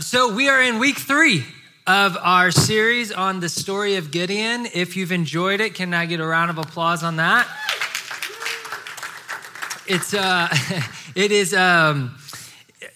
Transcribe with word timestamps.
So, 0.00 0.34
we 0.34 0.48
are 0.48 0.60
in 0.60 0.78
week 0.78 0.98
three 0.98 1.44
of 1.86 2.18
our 2.20 2.50
series 2.50 3.12
on 3.12 3.40
the 3.40 3.48
story 3.48 3.96
of 3.96 4.10
Gideon. 4.10 4.66
If 4.74 4.96
you've 4.96 5.12
enjoyed 5.12 5.60
it, 5.60 5.74
can 5.74 5.94
I 5.94 6.06
get 6.06 6.20
a 6.20 6.26
round 6.26 6.50
of 6.50 6.58
applause 6.58 7.02
on 7.02 7.16
that? 7.16 7.46
It's 9.86 10.12
uh, 10.12 10.48
it 11.14 11.32
is 11.32 11.54
um, 11.54 12.18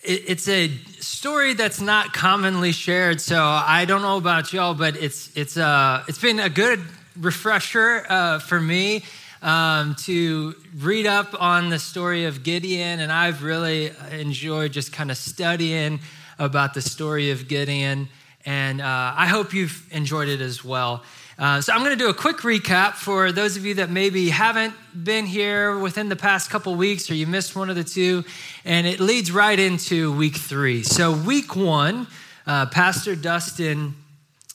it, 0.03 0.25
it's 0.27 0.49
a 0.49 0.69
story 0.99 1.55
that's 1.55 1.81
not 1.81 2.13
commonly 2.13 2.73
shared. 2.73 3.21
So 3.21 3.41
I 3.41 3.85
don't 3.85 4.03
know 4.03 4.17
about 4.17 4.53
y'all, 4.53 4.75
but 4.75 4.97
it's 4.97 5.35
it's 5.37 5.57
uh, 5.57 6.05
it's 6.09 6.21
been 6.21 6.41
a 6.41 6.51
good 6.51 6.81
refresher 7.17 8.05
uh, 8.09 8.39
for 8.41 8.61
me 8.61 9.05
um, 9.43 9.95
to 10.01 10.55
read 10.77 11.07
up 11.07 11.41
on 11.41 11.71
the 11.71 11.79
story 11.79 12.27
of 12.27 12.43
Gideon, 12.43 13.01
and 13.01 13.11
I've 13.11 13.43
really 13.43 13.93
enjoyed 14.11 14.73
just 14.73 14.93
kind 14.93 15.11
of 15.11 15.17
studying 15.17 16.01
about 16.41 16.75
the 16.75 16.81
story 16.81 17.31
of 17.31 17.47
Gideon, 17.47 18.09
and 18.45 18.81
uh, 18.81 19.15
I 19.17 19.27
hope 19.27 19.53
you've 19.53 19.87
enjoyed 19.93 20.29
it 20.29 20.41
as 20.41 20.65
well. 20.65 21.05
Uh, 21.39 21.61
so 21.61 21.73
I'm 21.73 21.81
going 21.81 21.97
to 21.97 22.05
do 22.05 22.11
a 22.11 22.15
quick 22.15 22.39
recap 22.39 22.93
for 22.93 23.33
those 23.33 23.57
of 23.57 23.65
you 23.65 23.75
that 23.75 23.91
maybe 23.91 24.29
haven't 24.29 24.75
been 24.93 25.27
here 25.27 25.79
within 25.79 26.09
the 26.09 26.17
past 26.17 26.51
couple 26.51 26.75
weeks 26.75 27.11
or 27.11 27.15
you 27.15 27.27
missed 27.27 27.55
one 27.55 27.71
of 27.71 27.77
the 27.77 27.85
two, 27.85 28.25
and 28.65 28.87
it 28.87 29.01
leads 29.01 29.31
right 29.31 29.59
into 29.59 30.13
week 30.13 30.37
three. 30.37 30.83
So 30.83 31.13
week 31.13 31.55
one, 31.55 32.09
uh, 32.47 32.67
Pastor 32.67 33.15
Dustin, 33.15 33.95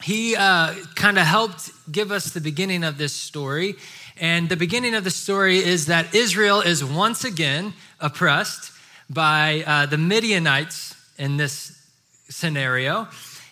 he 0.04 0.36
uh, 0.36 0.74
kind 0.96 1.18
of 1.18 1.26
helped 1.26 1.72
give 1.92 2.12
us 2.12 2.26
the 2.34 2.42
beginning 2.42 2.84
of 2.84 2.98
this 2.98 3.14
story. 3.14 3.76
And 4.18 4.50
the 4.50 4.58
beginning 4.58 4.96
of 4.96 5.04
the 5.04 5.12
story 5.12 5.58
is 5.58 5.88
that 5.88 6.14
Israel 6.14 6.62
is 6.62 6.84
once 6.84 7.24
again 7.24 7.74
oppressed 8.00 8.72
by 9.10 9.64
uh, 9.66 9.86
the 9.88 9.98
Midianites 9.98 10.96
in 11.18 11.38
this 11.38 11.75
scenario. 12.30 13.08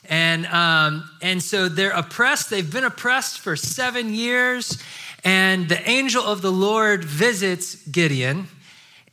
And, 0.09 0.45
um, 0.47 1.09
and 1.21 1.41
so 1.41 1.69
they're 1.69 1.91
oppressed. 1.91 2.49
They've 2.49 2.69
been 2.69 2.83
oppressed 2.83 3.39
for 3.39 3.55
seven 3.55 4.13
years. 4.13 4.81
And 5.23 5.69
the 5.69 5.89
angel 5.89 6.23
of 6.23 6.41
the 6.41 6.52
Lord 6.52 7.03
visits 7.05 7.75
Gideon 7.88 8.47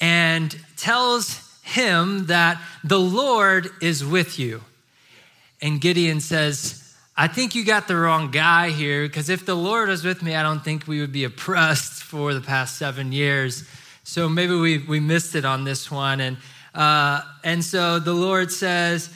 and 0.00 0.58
tells 0.76 1.60
him 1.62 2.26
that 2.26 2.60
the 2.82 2.98
Lord 2.98 3.70
is 3.80 4.04
with 4.04 4.38
you. 4.38 4.62
And 5.62 5.80
Gideon 5.80 6.20
says, 6.20 6.94
I 7.16 7.28
think 7.28 7.54
you 7.54 7.64
got 7.64 7.86
the 7.86 7.96
wrong 7.96 8.30
guy 8.30 8.70
here 8.70 9.06
because 9.06 9.28
if 9.28 9.44
the 9.44 9.54
Lord 9.54 9.88
was 9.88 10.04
with 10.04 10.22
me, 10.22 10.34
I 10.34 10.42
don't 10.42 10.64
think 10.64 10.88
we 10.88 11.00
would 11.00 11.12
be 11.12 11.24
oppressed 11.24 12.02
for 12.02 12.34
the 12.34 12.40
past 12.40 12.76
seven 12.76 13.12
years. 13.12 13.68
So 14.02 14.28
maybe 14.28 14.56
we, 14.56 14.78
we 14.78 14.98
missed 14.98 15.34
it 15.34 15.44
on 15.44 15.64
this 15.64 15.90
one. 15.90 16.20
And, 16.20 16.38
uh, 16.74 17.20
and 17.44 17.62
so 17.62 18.00
the 18.00 18.14
Lord 18.14 18.50
says, 18.50 19.14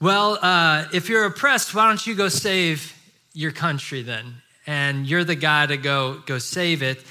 well, 0.00 0.38
uh, 0.42 0.86
if 0.92 1.08
you're 1.08 1.24
oppressed, 1.24 1.74
why 1.74 1.88
don't 1.88 2.06
you 2.06 2.14
go 2.14 2.28
save 2.28 2.94
your 3.32 3.50
country 3.50 4.02
then? 4.02 4.34
And 4.66 5.06
you're 5.06 5.24
the 5.24 5.36
guy 5.36 5.64
to 5.66 5.78
go, 5.78 6.20
go 6.26 6.38
save 6.38 6.82
it. 6.82 7.02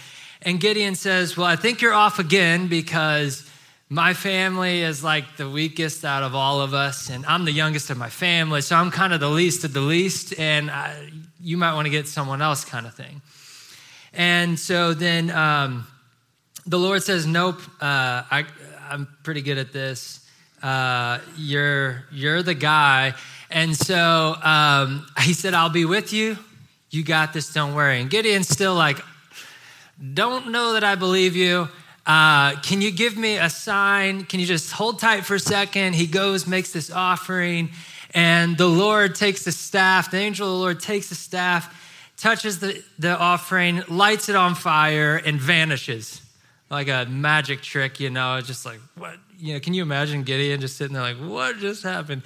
And 0.44 0.60
Gideon 0.60 0.94
says, 0.94 1.36
Well, 1.36 1.48
I 1.48 1.56
think 1.56 1.82
you're 1.82 1.94
off 1.94 2.20
again 2.20 2.68
because 2.68 3.50
my 3.90 4.14
family 4.14 4.84
is 4.84 5.04
like 5.04 5.38
the 5.38 5.50
weakest 5.50 6.06
out 6.06 6.22
of 6.22 6.36
all 6.36 6.62
of 6.62 6.76
us, 6.76 7.10
and 7.10 7.26
I'm 7.26 7.46
the 7.46 7.52
youngest 7.52 7.90
of 7.90 7.98
my 7.98 8.10
family, 8.10 8.62
so 8.62 8.76
I'm 8.76 8.92
kind 8.92 9.14
of 9.14 9.20
the 9.20 9.30
least 9.30 9.64
of 9.64 9.74
the 9.74 9.82
least, 9.82 10.38
and 10.40 10.70
I, 10.70 11.10
you 11.40 11.58
might 11.58 11.74
want 11.74 11.86
to 11.86 11.92
get 11.92 12.08
someone 12.08 12.42
else, 12.42 12.66
kind 12.66 12.86
of 12.86 12.94
thing. 12.94 13.22
And 14.14 14.60
so 14.60 14.94
then 14.94 15.32
um, 15.32 15.88
the 16.68 16.78
Lord 16.78 17.02
says, 17.02 17.26
Nope, 17.26 17.62
uh, 17.82 18.24
I, 18.30 18.46
I'm 18.90 19.08
pretty 19.24 19.42
good 19.42 19.58
at 19.58 19.74
this 19.74 20.25
uh, 20.66 21.20
you're 21.38 22.04
you're 22.12 22.42
the 22.42 22.56
guy. 22.56 23.14
And 23.52 23.78
so 23.78 24.36
um, 24.42 25.06
he 25.22 25.34
said 25.34 25.54
i'll 25.54 25.70
be 25.70 25.86
with 25.86 26.12
you. 26.12 26.38
You 26.90 27.04
got 27.04 27.34
this. 27.34 27.54
Don't 27.54 27.76
worry. 27.76 28.02
And 28.02 28.10
gideon's 28.10 28.50
still 28.50 28.74
like 28.74 29.00
don't 30.14 30.52
know 30.52 30.74
that 30.74 30.84
i 30.84 30.96
believe 30.96 31.36
you. 31.36 31.70
Uh, 32.06 32.60
can 32.62 32.82
you 32.82 32.92
give 32.92 33.16
me 33.16 33.38
a 33.38 33.50
sign? 33.50 34.26
Can 34.26 34.40
you 34.40 34.46
just 34.46 34.72
hold 34.72 35.00
tight 35.00 35.24
for 35.24 35.36
a 35.36 35.40
second? 35.40 35.94
He 35.94 36.08
goes 36.08 36.48
makes 36.48 36.72
this 36.72 36.90
offering 36.90 37.70
and 38.16 38.58
the 38.58 38.68
lord 38.68 39.14
takes 39.14 39.44
the 39.44 39.52
staff 39.52 40.10
the 40.10 40.18
angel 40.18 40.48
of 40.48 40.54
the 40.54 40.60
lord 40.60 40.80
takes 40.80 41.10
the 41.10 41.16
staff 41.16 42.14
touches 42.18 42.60
the, 42.60 42.82
the 42.98 43.16
offering 43.16 43.84
lights 43.88 44.30
it 44.30 44.36
on 44.36 44.56
fire 44.56 45.16
and 45.18 45.40
vanishes. 45.40 46.22
Like 46.72 46.88
a 46.88 47.06
magic 47.08 47.62
trick 47.62 48.00
you 48.00 48.10
know 48.10 48.42
just 48.42 48.66
like 48.66 48.80
what 48.96 49.20
you 49.38 49.54
know, 49.54 49.60
can 49.60 49.74
you 49.74 49.82
imagine 49.82 50.24
Gideon 50.24 50.62
just 50.62 50.78
sitting 50.78 50.94
there 50.94 51.04
like, 51.04 51.18
what 51.18 51.58
just 51.58 51.84
happened? 51.84 52.24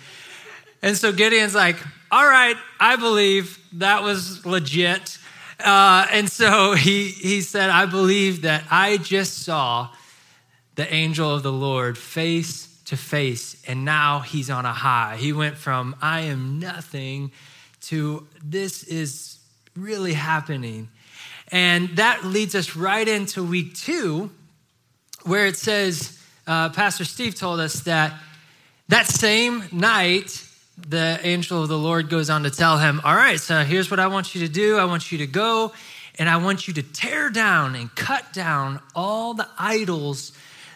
And 0.82 0.96
so 0.96 1.12
Gideon's 1.12 1.56
like, 1.56 1.78
all 2.12 2.26
right, 2.26 2.56
I 2.80 2.96
believe 2.96 3.60
that 3.74 4.04
was 4.04 4.46
legit. 4.46 5.18
Uh, 5.60 6.08
and 6.12 6.30
so 6.30 6.74
he, 6.76 7.10
he 7.10 7.42
said, 7.42 7.70
I 7.70 7.86
believe 7.86 8.44
that 8.44 8.64
I 8.72 8.98
just 8.98 9.44
saw 9.44 9.90
the 10.76 10.92
angel 10.94 11.34
of 11.34 11.44
the 11.44 11.52
Lord 11.52 11.98
face 11.98 12.82
to 12.86 12.98
face, 12.98 13.62
and 13.68 13.86
now 13.86 14.20
he's 14.20 14.50
on 14.50 14.66
a 14.66 14.74
high. 14.74 15.18
He 15.18 15.34
went 15.34 15.58
from, 15.58 15.96
I 16.02 16.22
am 16.22 16.58
nothing, 16.60 17.32
to 17.82 18.28
this 18.44 18.84
is 18.84 19.40
really 19.76 20.14
happening. 20.14 20.90
And 21.52 21.90
that 21.98 22.24
leads 22.24 22.56
us 22.56 22.76
right 22.76 23.08
into 23.08 23.44
week 23.44 23.76
two, 23.76 24.32
where 25.24 25.46
it 25.46 25.58
says, 25.58 26.19
uh, 26.50 26.70
Pastor 26.70 27.06
Steve 27.06 27.36
told 27.36 27.60
us 27.60 27.82
that 27.82 28.12
that 28.88 29.06
same 29.06 29.64
night, 29.72 30.44
the 30.76 31.20
angel 31.22 31.62
of 31.62 31.70
the 31.70 31.78
Lord 31.78 32.10
goes 32.10 32.32
on 32.32 32.42
to 32.42 32.50
tell 32.50 32.80
him, 32.80 33.00
All 33.04 33.16
right, 33.16 33.40
so 33.40 33.64
here's 33.64 33.92
what 33.92 34.00
I 34.00 34.08
want 34.08 34.34
you 34.34 34.42
to 34.48 34.52
do. 34.52 34.78
I 34.78 34.86
want 34.86 35.12
you 35.12 35.20
to 35.20 35.28
go 35.28 35.72
and 36.18 36.28
I 36.28 36.38
want 36.38 36.68
you 36.68 36.74
to 36.74 36.82
tear 36.82 37.30
down 37.30 37.76
and 37.76 37.94
cut 37.94 38.34
down 38.34 38.82
all 38.96 39.36
the 39.36 39.48
idols 39.60 40.32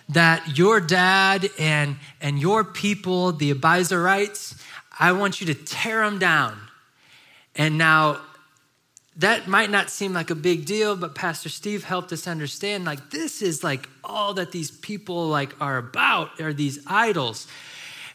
that 0.10 0.60
your 0.60 0.80
dad 0.80 1.50
and, 1.58 1.96
and 2.22 2.40
your 2.40 2.64
people, 2.64 3.32
the 3.32 3.52
Abiezrites, 3.52 4.62
I 5.00 5.14
want 5.14 5.42
you 5.42 5.48
to 5.48 5.56
tear 5.56 6.06
them 6.06 6.20
down. 6.20 6.56
And 7.56 7.80
now 7.80 8.22
that 9.18 9.48
might 9.48 9.70
not 9.70 9.90
seem 9.90 10.14
like 10.14 10.30
a 10.30 10.36
big 10.36 10.66
deal 10.66 10.96
but 10.96 11.14
pastor 11.14 11.50
steve 11.50 11.84
helped 11.84 12.12
us 12.12 12.28
understand 12.28 12.84
like 12.84 13.12
this 13.12 13.42
is 13.42 13.64
like 13.64 13.88
all 14.04 14.34
that 14.34 14.52
these 14.52 14.72
people 14.72 15.28
like 15.28 15.60
are 15.62 15.78
about 15.78 16.40
are 16.42 16.54
these 16.54 16.80
idols. 16.88 17.48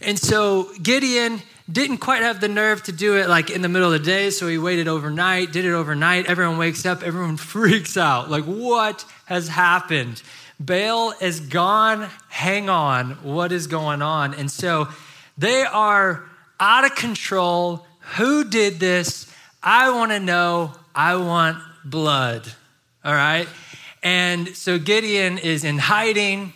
And 0.00 0.18
so 0.18 0.70
gideon 0.80 1.42
didn't 1.70 1.98
quite 1.98 2.22
have 2.22 2.40
the 2.40 2.48
nerve 2.48 2.82
to 2.84 2.92
do 2.92 3.16
it 3.16 3.28
like 3.28 3.50
in 3.50 3.62
the 3.62 3.68
middle 3.68 3.92
of 3.92 4.00
the 4.00 4.06
day 4.06 4.30
so 4.30 4.46
he 4.46 4.58
waited 4.58 4.88
overnight 4.88 5.52
did 5.52 5.64
it 5.64 5.72
overnight. 5.72 6.26
Everyone 6.26 6.58
wakes 6.58 6.84
up 6.86 7.02
everyone 7.02 7.36
freaks 7.52 7.96
out. 7.96 8.30
Like 8.30 8.44
what 8.44 9.04
has 9.26 9.48
happened? 9.48 10.22
Baal 10.60 11.14
is 11.20 11.40
gone. 11.40 12.08
Hang 12.28 12.68
on. 12.68 13.12
What 13.22 13.52
is 13.52 13.66
going 13.66 14.02
on? 14.02 14.34
And 14.34 14.50
so 14.50 14.88
they 15.36 15.62
are 15.62 16.24
out 16.58 16.84
of 16.84 16.94
control. 16.96 17.86
Who 18.16 18.44
did 18.44 18.80
this? 18.80 19.32
I 19.62 19.90
want 19.90 20.10
to 20.12 20.20
know 20.20 20.72
I 20.98 21.14
want 21.14 21.58
blood. 21.84 22.52
All 23.04 23.14
right? 23.14 23.48
And 24.02 24.48
so 24.56 24.80
Gideon 24.80 25.38
is 25.38 25.62
in 25.62 25.78
hiding, 25.78 26.52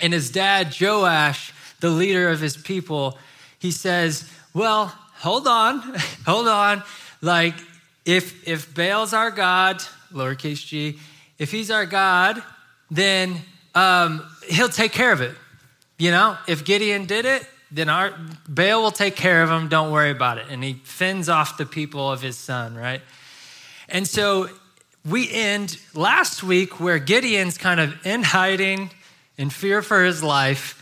and 0.00 0.12
his 0.12 0.30
dad, 0.32 0.74
Joash, 0.78 1.52
the 1.78 1.88
leader 1.88 2.28
of 2.28 2.40
his 2.40 2.56
people, 2.56 3.16
he 3.60 3.70
says, 3.70 4.28
Well, 4.52 4.86
hold 5.14 5.46
on, 5.46 5.78
hold 6.26 6.48
on. 6.48 6.82
Like, 7.22 7.54
if 8.04 8.46
if 8.48 8.74
Baal's 8.74 9.12
our 9.12 9.30
God, 9.30 9.80
lowercase 10.12 10.66
g, 10.66 10.98
if 11.38 11.52
he's 11.52 11.70
our 11.70 11.86
God, 11.86 12.42
then 12.90 13.36
um, 13.76 14.24
he'll 14.48 14.68
take 14.68 14.90
care 14.90 15.12
of 15.12 15.20
it. 15.20 15.36
You 15.98 16.10
know, 16.10 16.36
if 16.48 16.64
Gideon 16.64 17.06
did 17.06 17.26
it, 17.26 17.46
then 17.70 17.88
our 17.88 18.12
Baal 18.48 18.82
will 18.82 18.90
take 18.90 19.14
care 19.14 19.44
of 19.44 19.50
him. 19.50 19.68
Don't 19.68 19.92
worry 19.92 20.10
about 20.10 20.38
it. 20.38 20.46
And 20.50 20.64
he 20.64 20.74
fends 20.84 21.28
off 21.28 21.58
the 21.58 21.66
people 21.66 22.10
of 22.10 22.22
his 22.22 22.36
son, 22.36 22.74
right? 22.74 23.02
And 23.88 24.06
so 24.06 24.50
we 25.04 25.30
end 25.32 25.78
last 25.94 26.42
week 26.42 26.78
where 26.80 26.98
Gideon's 26.98 27.56
kind 27.56 27.80
of 27.80 27.94
in 28.06 28.22
hiding 28.22 28.90
in 29.38 29.50
fear 29.50 29.80
for 29.80 30.04
his 30.04 30.22
life 30.22 30.74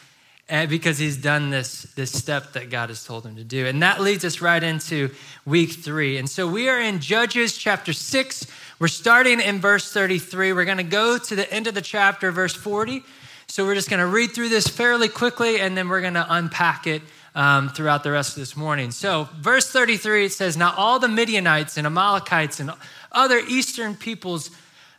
eh, 0.49 0.67
because 0.67 0.99
he's 0.99 1.17
done 1.17 1.51
this, 1.51 1.83
this 1.95 2.11
step 2.11 2.55
that 2.55 2.71
God 2.71 2.89
has 2.89 3.05
told 3.05 3.25
him 3.25 3.37
to 3.37 3.45
do. 3.45 3.67
And 3.67 3.83
that 3.83 4.01
leads 4.01 4.25
us 4.25 4.41
right 4.41 4.63
into 4.63 5.11
week 5.45 5.73
three. 5.73 6.17
And 6.17 6.29
so 6.29 6.49
we 6.49 6.69
are 6.69 6.81
in 6.81 6.99
Judges 6.99 7.57
chapter 7.57 7.93
six. 7.93 8.47
We're 8.79 8.89
starting 8.89 9.41
in 9.41 9.61
verse 9.61 9.93
33. 9.93 10.53
We're 10.53 10.65
going 10.65 10.79
to 10.79 10.83
go 10.83 11.19
to 11.19 11.37
the 11.37 11.51
end 11.53 11.67
of 11.67 11.75
the 11.75 11.83
chapter, 11.83 12.33
verse 12.33 12.55
40. 12.55 13.03
So 13.47 13.65
we're 13.65 13.77
just 13.77 13.89
going 13.89 14.01
to 14.01 14.07
read 14.07 14.33
through 14.33 14.49
this 14.49 14.67
fairly 14.67 15.09
quickly 15.09 15.61
and 15.61 15.77
then 15.77 15.89
we're 15.89 16.01
going 16.01 16.15
to 16.15 16.27
unpack 16.29 16.87
it 16.89 17.03
um, 17.37 17.69
throughout 17.69 18.03
the 18.03 18.11
rest 18.11 18.31
of 18.31 18.37
this 18.41 18.57
morning. 18.57 18.91
So, 18.91 19.29
verse 19.37 19.71
33, 19.71 20.25
it 20.25 20.33
says, 20.33 20.57
Now 20.57 20.75
all 20.77 20.99
the 20.99 21.07
Midianites 21.07 21.77
and 21.77 21.87
Amalekites 21.87 22.61
and 22.61 22.73
other 23.13 23.39
eastern 23.39 23.95
peoples 23.95 24.51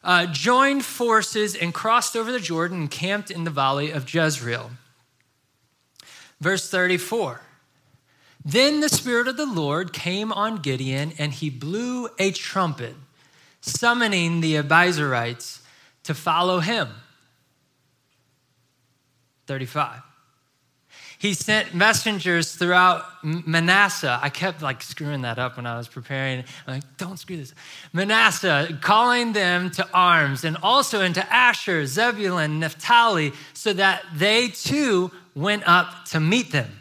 uh, 0.03 0.25
joined 0.27 0.85
forces 0.85 1.55
and 1.55 1.73
crossed 1.73 2.15
over 2.15 2.31
the 2.31 2.39
Jordan 2.39 2.81
and 2.81 2.91
camped 2.91 3.29
in 3.29 3.43
the 3.43 3.51
valley 3.51 3.91
of 3.91 4.11
Jezreel. 4.11 4.71
Verse 6.39 6.69
34 6.69 7.41
Then 8.45 8.79
the 8.79 8.89
Spirit 8.89 9.27
of 9.27 9.37
the 9.37 9.45
Lord 9.45 9.93
came 9.93 10.31
on 10.31 10.57
Gideon, 10.57 11.13
and 11.17 11.33
he 11.33 11.49
blew 11.49 12.09
a 12.19 12.31
trumpet, 12.31 12.95
summoning 13.61 14.41
the 14.41 14.55
Abiezrites 14.55 15.61
to 16.03 16.13
follow 16.13 16.59
him. 16.59 16.89
35 19.47 20.01
he 21.19 21.33
sent 21.33 21.73
messengers 21.73 22.55
throughout 22.55 23.03
Manasseh. 23.23 24.19
I 24.21 24.29
kept 24.29 24.61
like 24.61 24.83
screwing 24.83 25.23
that 25.23 25.39
up 25.39 25.57
when 25.57 25.65
I 25.65 25.75
was 25.77 25.87
preparing. 25.87 26.43
I'm 26.67 26.75
like, 26.75 26.97
don't 26.97 27.17
screw 27.17 27.37
this. 27.37 27.55
Manasseh, 27.91 28.77
calling 28.81 29.33
them 29.33 29.71
to 29.71 29.87
arms, 29.93 30.43
and 30.43 30.57
also 30.61 31.01
into 31.01 31.25
Asher, 31.33 31.87
Zebulun, 31.87 32.59
Naphtali, 32.59 33.33
so 33.53 33.73
that 33.73 34.03
they 34.13 34.49
too 34.49 35.11
went 35.33 35.67
up 35.67 36.05
to 36.09 36.19
meet 36.19 36.51
them. 36.51 36.79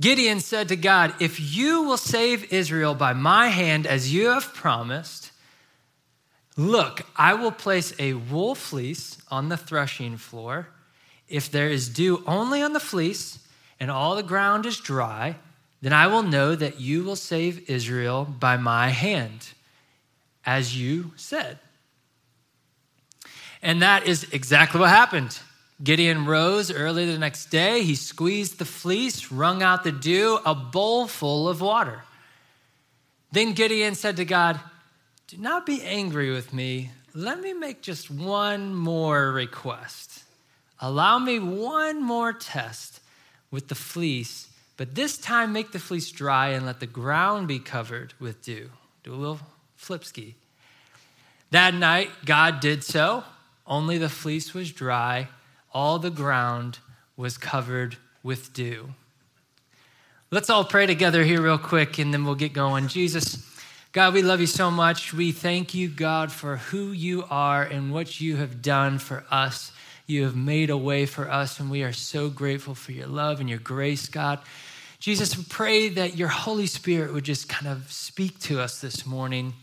Gideon 0.00 0.38
said 0.38 0.68
to 0.68 0.76
God, 0.76 1.14
If 1.20 1.40
you 1.40 1.82
will 1.82 1.96
save 1.96 2.52
Israel 2.52 2.94
by 2.94 3.14
my 3.14 3.48
hand 3.48 3.86
as 3.86 4.12
you 4.12 4.28
have 4.28 4.54
promised, 4.54 5.32
look, 6.56 7.02
I 7.16 7.34
will 7.34 7.50
place 7.50 7.94
a 7.98 8.12
wool 8.12 8.54
fleece 8.54 9.18
on 9.28 9.48
the 9.48 9.56
threshing 9.56 10.18
floor 10.18 10.68
if 11.28 11.50
there 11.50 11.68
is 11.68 11.88
dew 11.88 12.22
only 12.26 12.62
on 12.62 12.72
the 12.72 12.80
fleece 12.80 13.38
and 13.80 13.90
all 13.90 14.16
the 14.16 14.22
ground 14.22 14.66
is 14.66 14.78
dry, 14.78 15.36
then 15.82 15.92
I 15.92 16.06
will 16.06 16.22
know 16.22 16.54
that 16.54 16.80
you 16.80 17.04
will 17.04 17.16
save 17.16 17.68
Israel 17.68 18.24
by 18.24 18.56
my 18.56 18.88
hand, 18.88 19.48
as 20.44 20.78
you 20.78 21.12
said. 21.16 21.58
And 23.62 23.82
that 23.82 24.06
is 24.06 24.26
exactly 24.32 24.80
what 24.80 24.90
happened. 24.90 25.38
Gideon 25.82 26.24
rose 26.24 26.70
early 26.70 27.04
the 27.10 27.18
next 27.18 27.46
day. 27.46 27.82
He 27.82 27.94
squeezed 27.94 28.58
the 28.58 28.64
fleece, 28.64 29.30
wrung 29.30 29.62
out 29.62 29.84
the 29.84 29.92
dew, 29.92 30.38
a 30.46 30.54
bowl 30.54 31.06
full 31.06 31.48
of 31.48 31.60
water. 31.60 32.04
Then 33.32 33.52
Gideon 33.52 33.94
said 33.94 34.16
to 34.16 34.24
God, 34.24 34.58
Do 35.26 35.36
not 35.36 35.66
be 35.66 35.82
angry 35.82 36.30
with 36.30 36.52
me. 36.54 36.92
Let 37.12 37.40
me 37.40 37.52
make 37.52 37.82
just 37.82 38.10
one 38.10 38.74
more 38.74 39.32
request. 39.32 40.24
Allow 40.80 41.18
me 41.18 41.38
one 41.38 42.02
more 42.02 42.32
test 42.32 43.00
with 43.50 43.68
the 43.68 43.74
fleece, 43.74 44.48
but 44.76 44.94
this 44.94 45.16
time 45.16 45.52
make 45.52 45.72
the 45.72 45.78
fleece 45.78 46.10
dry 46.10 46.48
and 46.48 46.66
let 46.66 46.80
the 46.80 46.86
ground 46.86 47.48
be 47.48 47.58
covered 47.58 48.14
with 48.20 48.42
dew. 48.42 48.70
Do 49.02 49.12
a 49.12 49.16
little 49.16 49.40
flip 49.76 50.04
ski. 50.04 50.34
That 51.50 51.74
night, 51.74 52.10
God 52.24 52.60
did 52.60 52.84
so. 52.84 53.24
Only 53.66 53.98
the 53.98 54.08
fleece 54.08 54.54
was 54.54 54.70
dry, 54.70 55.28
all 55.72 55.98
the 55.98 56.10
ground 56.10 56.78
was 57.16 57.38
covered 57.38 57.96
with 58.22 58.52
dew. 58.52 58.90
Let's 60.30 60.50
all 60.50 60.64
pray 60.64 60.86
together 60.86 61.24
here, 61.24 61.40
real 61.40 61.58
quick, 61.58 61.98
and 61.98 62.12
then 62.12 62.24
we'll 62.24 62.34
get 62.34 62.52
going. 62.52 62.88
Jesus, 62.88 63.44
God, 63.92 64.12
we 64.12 64.22
love 64.22 64.40
you 64.40 64.46
so 64.46 64.70
much. 64.70 65.12
We 65.14 65.32
thank 65.32 65.74
you, 65.74 65.88
God, 65.88 66.30
for 66.30 66.56
who 66.56 66.92
you 66.92 67.24
are 67.30 67.62
and 67.62 67.92
what 67.92 68.20
you 68.20 68.36
have 68.36 68.60
done 68.60 68.98
for 68.98 69.24
us. 69.30 69.72
You 70.06 70.22
have 70.22 70.36
made 70.36 70.70
a 70.70 70.76
way 70.76 71.04
for 71.04 71.30
us, 71.30 71.58
and 71.58 71.70
we 71.70 71.82
are 71.82 71.92
so 71.92 72.28
grateful 72.28 72.74
for 72.74 72.92
your 72.92 73.08
love 73.08 73.40
and 73.40 73.48
your 73.48 73.58
grace, 73.58 74.08
God. 74.08 74.38
Jesus, 75.00 75.36
we 75.36 75.44
pray 75.48 75.88
that 75.88 76.16
your 76.16 76.28
Holy 76.28 76.66
Spirit 76.66 77.12
would 77.12 77.24
just 77.24 77.48
kind 77.48 77.66
of 77.66 77.90
speak 77.90 78.38
to 78.40 78.60
us 78.60 78.80
this 78.80 79.04
morning, 79.04 79.54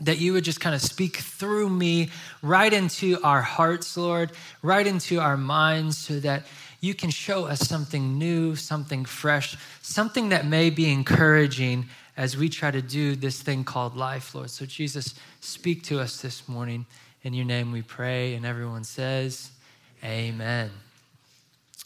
that 0.00 0.18
you 0.18 0.32
would 0.32 0.44
just 0.44 0.60
kind 0.60 0.74
of 0.74 0.80
speak 0.80 1.16
through 1.18 1.68
me 1.68 2.10
right 2.42 2.72
into 2.72 3.18
our 3.22 3.42
hearts, 3.42 3.96
Lord, 3.96 4.32
right 4.62 4.86
into 4.86 5.20
our 5.20 5.36
minds, 5.36 5.98
so 5.98 6.20
that 6.20 6.44
you 6.80 6.94
can 6.94 7.10
show 7.10 7.46
us 7.46 7.60
something 7.60 8.18
new, 8.18 8.56
something 8.56 9.04
fresh, 9.04 9.56
something 9.82 10.30
that 10.30 10.46
may 10.46 10.68
be 10.68 10.92
encouraging 10.92 11.86
as 12.16 12.36
we 12.36 12.48
try 12.48 12.70
to 12.70 12.82
do 12.82 13.14
this 13.14 13.40
thing 13.40 13.64
called 13.64 13.96
life, 13.96 14.34
Lord. 14.34 14.50
So, 14.50 14.66
Jesus, 14.66 15.14
speak 15.40 15.84
to 15.84 16.00
us 16.00 16.20
this 16.20 16.48
morning. 16.48 16.86
In 17.22 17.34
your 17.34 17.44
name 17.44 17.70
we 17.70 17.82
pray. 17.82 18.34
And 18.34 18.44
everyone 18.44 18.82
says, 18.82 19.51
Amen. 20.04 20.70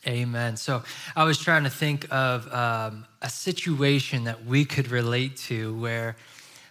Amen. 0.07 0.57
So 0.57 0.83
I 1.15 1.25
was 1.25 1.39
trying 1.39 1.65
to 1.65 1.71
think 1.71 2.07
of 2.13 2.53
um, 2.53 3.07
a 3.21 3.29
situation 3.29 4.25
that 4.25 4.47
we 4.47 4.65
could 4.65 4.91
relate 4.91 5.37
to 5.49 5.77
where 5.79 6.17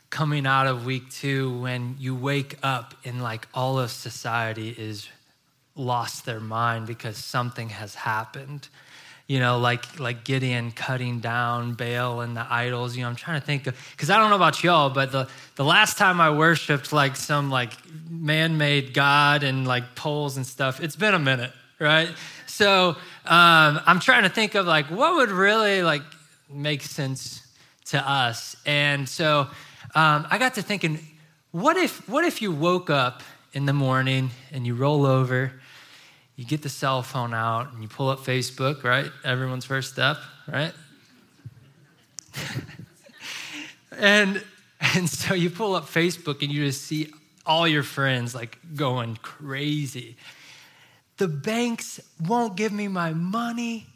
coming 0.09 0.45
out 0.45 0.65
of 0.67 0.85
week 0.85 1.09
two, 1.11 1.59
when 1.59 1.97
you 1.99 2.15
wake 2.15 2.57
up 2.63 2.93
and 3.03 3.21
like 3.21 3.47
all 3.53 3.77
of 3.77 3.91
society 3.91 4.69
is 4.69 5.09
lost 5.75 6.25
their 6.25 6.39
mind 6.39 6.87
because 6.87 7.17
something 7.17 7.67
has 7.67 7.95
happened. 7.95 8.69
You 9.27 9.39
know, 9.39 9.57
like 9.57 9.99
like 9.99 10.23
Gideon 10.23 10.71
cutting 10.71 11.19
down 11.19 11.73
Baal 11.73 12.21
and 12.21 12.37
the 12.37 12.45
idols. 12.47 12.95
You 12.95 13.03
know, 13.03 13.09
I'm 13.09 13.15
trying 13.15 13.41
to 13.41 13.45
think 13.45 13.63
because 13.63 14.11
I 14.11 14.19
don't 14.19 14.29
know 14.29 14.35
about 14.35 14.63
y'all, 14.63 14.91
but 14.91 15.11
the 15.11 15.27
the 15.55 15.63
last 15.63 15.97
time 15.97 16.21
I 16.21 16.29
worshipped 16.29 16.93
like 16.93 17.15
some 17.15 17.49
like 17.49 17.71
man-made 18.07 18.93
god 18.93 19.41
and 19.41 19.65
like 19.67 19.95
poles 19.95 20.37
and 20.37 20.45
stuff, 20.45 20.79
it's 20.79 20.95
been 20.95 21.15
a 21.15 21.19
minute, 21.19 21.51
right? 21.79 22.09
So 22.45 22.89
um, 23.25 23.81
I'm 23.87 23.99
trying 23.99 24.23
to 24.23 24.29
think 24.29 24.53
of 24.53 24.67
like 24.67 24.91
what 24.91 25.15
would 25.15 25.31
really 25.31 25.81
like 25.81 26.03
make 26.47 26.83
sense 26.83 27.41
to 27.85 27.97
us, 28.07 28.55
and 28.63 29.09
so 29.09 29.47
um, 29.95 30.27
I 30.29 30.37
got 30.37 30.53
to 30.55 30.61
thinking, 30.61 30.99
what 31.51 31.77
if 31.77 32.07
what 32.07 32.25
if 32.25 32.43
you 32.43 32.51
woke 32.51 32.91
up 32.91 33.23
in 33.53 33.65
the 33.65 33.73
morning 33.73 34.29
and 34.51 34.67
you 34.67 34.75
roll 34.75 35.05
over 35.05 35.53
you 36.35 36.45
get 36.45 36.61
the 36.61 36.69
cell 36.69 37.01
phone 37.01 37.33
out 37.33 37.73
and 37.73 37.81
you 37.81 37.87
pull 37.87 38.09
up 38.09 38.19
Facebook, 38.19 38.83
right? 38.83 39.11
Everyone's 39.23 39.65
first 39.65 39.93
step, 39.93 40.17
right? 40.47 40.73
and 43.97 44.43
and 44.81 45.09
so 45.09 45.33
you 45.33 45.49
pull 45.49 45.75
up 45.75 45.85
Facebook 45.85 46.41
and 46.41 46.51
you 46.51 46.65
just 46.65 46.83
see 46.83 47.11
all 47.45 47.67
your 47.67 47.83
friends 47.83 48.35
like 48.35 48.57
going 48.75 49.17
crazy. 49.21 50.17
The 51.17 51.27
banks 51.27 52.01
won't 52.19 52.57
give 52.57 52.73
me 52.73 52.87
my 52.87 53.13
money. 53.13 53.87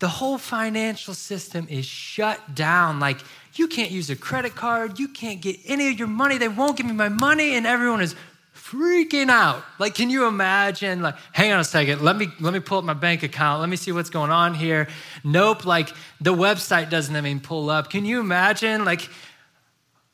The 0.00 0.08
whole 0.08 0.38
financial 0.38 1.14
system 1.14 1.68
is 1.70 1.86
shut 1.86 2.54
down. 2.54 2.98
Like, 2.98 3.20
you 3.54 3.68
can't 3.68 3.92
use 3.92 4.10
a 4.10 4.16
credit 4.16 4.56
card. 4.56 4.98
You 4.98 5.08
can't 5.08 5.40
get 5.40 5.56
any 5.66 5.88
of 5.88 5.98
your 5.98 6.08
money. 6.08 6.36
They 6.36 6.48
won't 6.48 6.76
give 6.76 6.86
me 6.86 6.92
my 6.92 7.08
money. 7.08 7.54
And 7.54 7.64
everyone 7.64 8.00
is 8.00 8.16
freaking 8.64 9.28
out. 9.28 9.62
Like, 9.78 9.94
can 9.94 10.10
you 10.10 10.26
imagine? 10.26 11.02
Like, 11.02 11.16
hang 11.32 11.52
on 11.52 11.60
a 11.60 11.64
second. 11.64 12.00
Let 12.00 12.16
me 12.16 12.28
let 12.40 12.52
me 12.52 12.60
pull 12.60 12.78
up 12.78 12.84
my 12.84 12.94
bank 12.94 13.22
account. 13.22 13.60
Let 13.60 13.68
me 13.68 13.76
see 13.76 13.92
what's 13.92 14.10
going 14.10 14.30
on 14.30 14.54
here. 14.54 14.88
Nope. 15.22 15.66
Like, 15.66 15.90
the 16.20 16.32
website 16.32 16.90
doesn't 16.90 17.14
even 17.14 17.40
pull 17.40 17.70
up. 17.70 17.90
Can 17.90 18.04
you 18.04 18.20
imagine? 18.20 18.84
Like, 18.84 19.08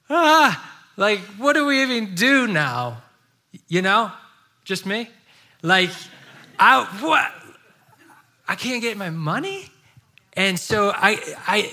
ah, 0.09 0.83
like 0.97 1.21
what 1.39 1.55
do 1.55 1.67
we 1.67 1.83
even 1.83 2.15
do 2.15 2.47
now? 2.47 3.03
You 3.69 3.83
know, 3.83 4.13
just 4.65 4.87
me. 4.87 5.09
Like, 5.63 5.91
I 6.59 6.85
what? 7.01 7.33
I 8.49 8.57
can't 8.57 8.83
get 8.83 8.97
my 8.97 9.11
money, 9.11 9.69
and 10.35 10.59
so 10.59 10.91
I 10.95 11.19
I. 11.47 11.73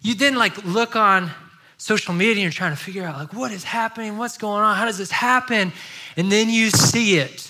You 0.00 0.14
then 0.14 0.36
like 0.36 0.64
look 0.64 0.94
on 0.94 1.30
social 1.78 2.12
media 2.12 2.32
and 2.32 2.42
you're 2.42 2.52
trying 2.52 2.72
to 2.72 2.82
figure 2.82 3.04
out 3.04 3.16
like 3.16 3.32
what 3.32 3.52
is 3.52 3.64
happening 3.64 4.18
what's 4.18 4.36
going 4.36 4.62
on 4.62 4.76
how 4.76 4.84
does 4.84 4.98
this 4.98 5.10
happen 5.10 5.72
and 6.18 6.32
then 6.32 6.50
you 6.50 6.70
see 6.70 7.18
it. 7.18 7.48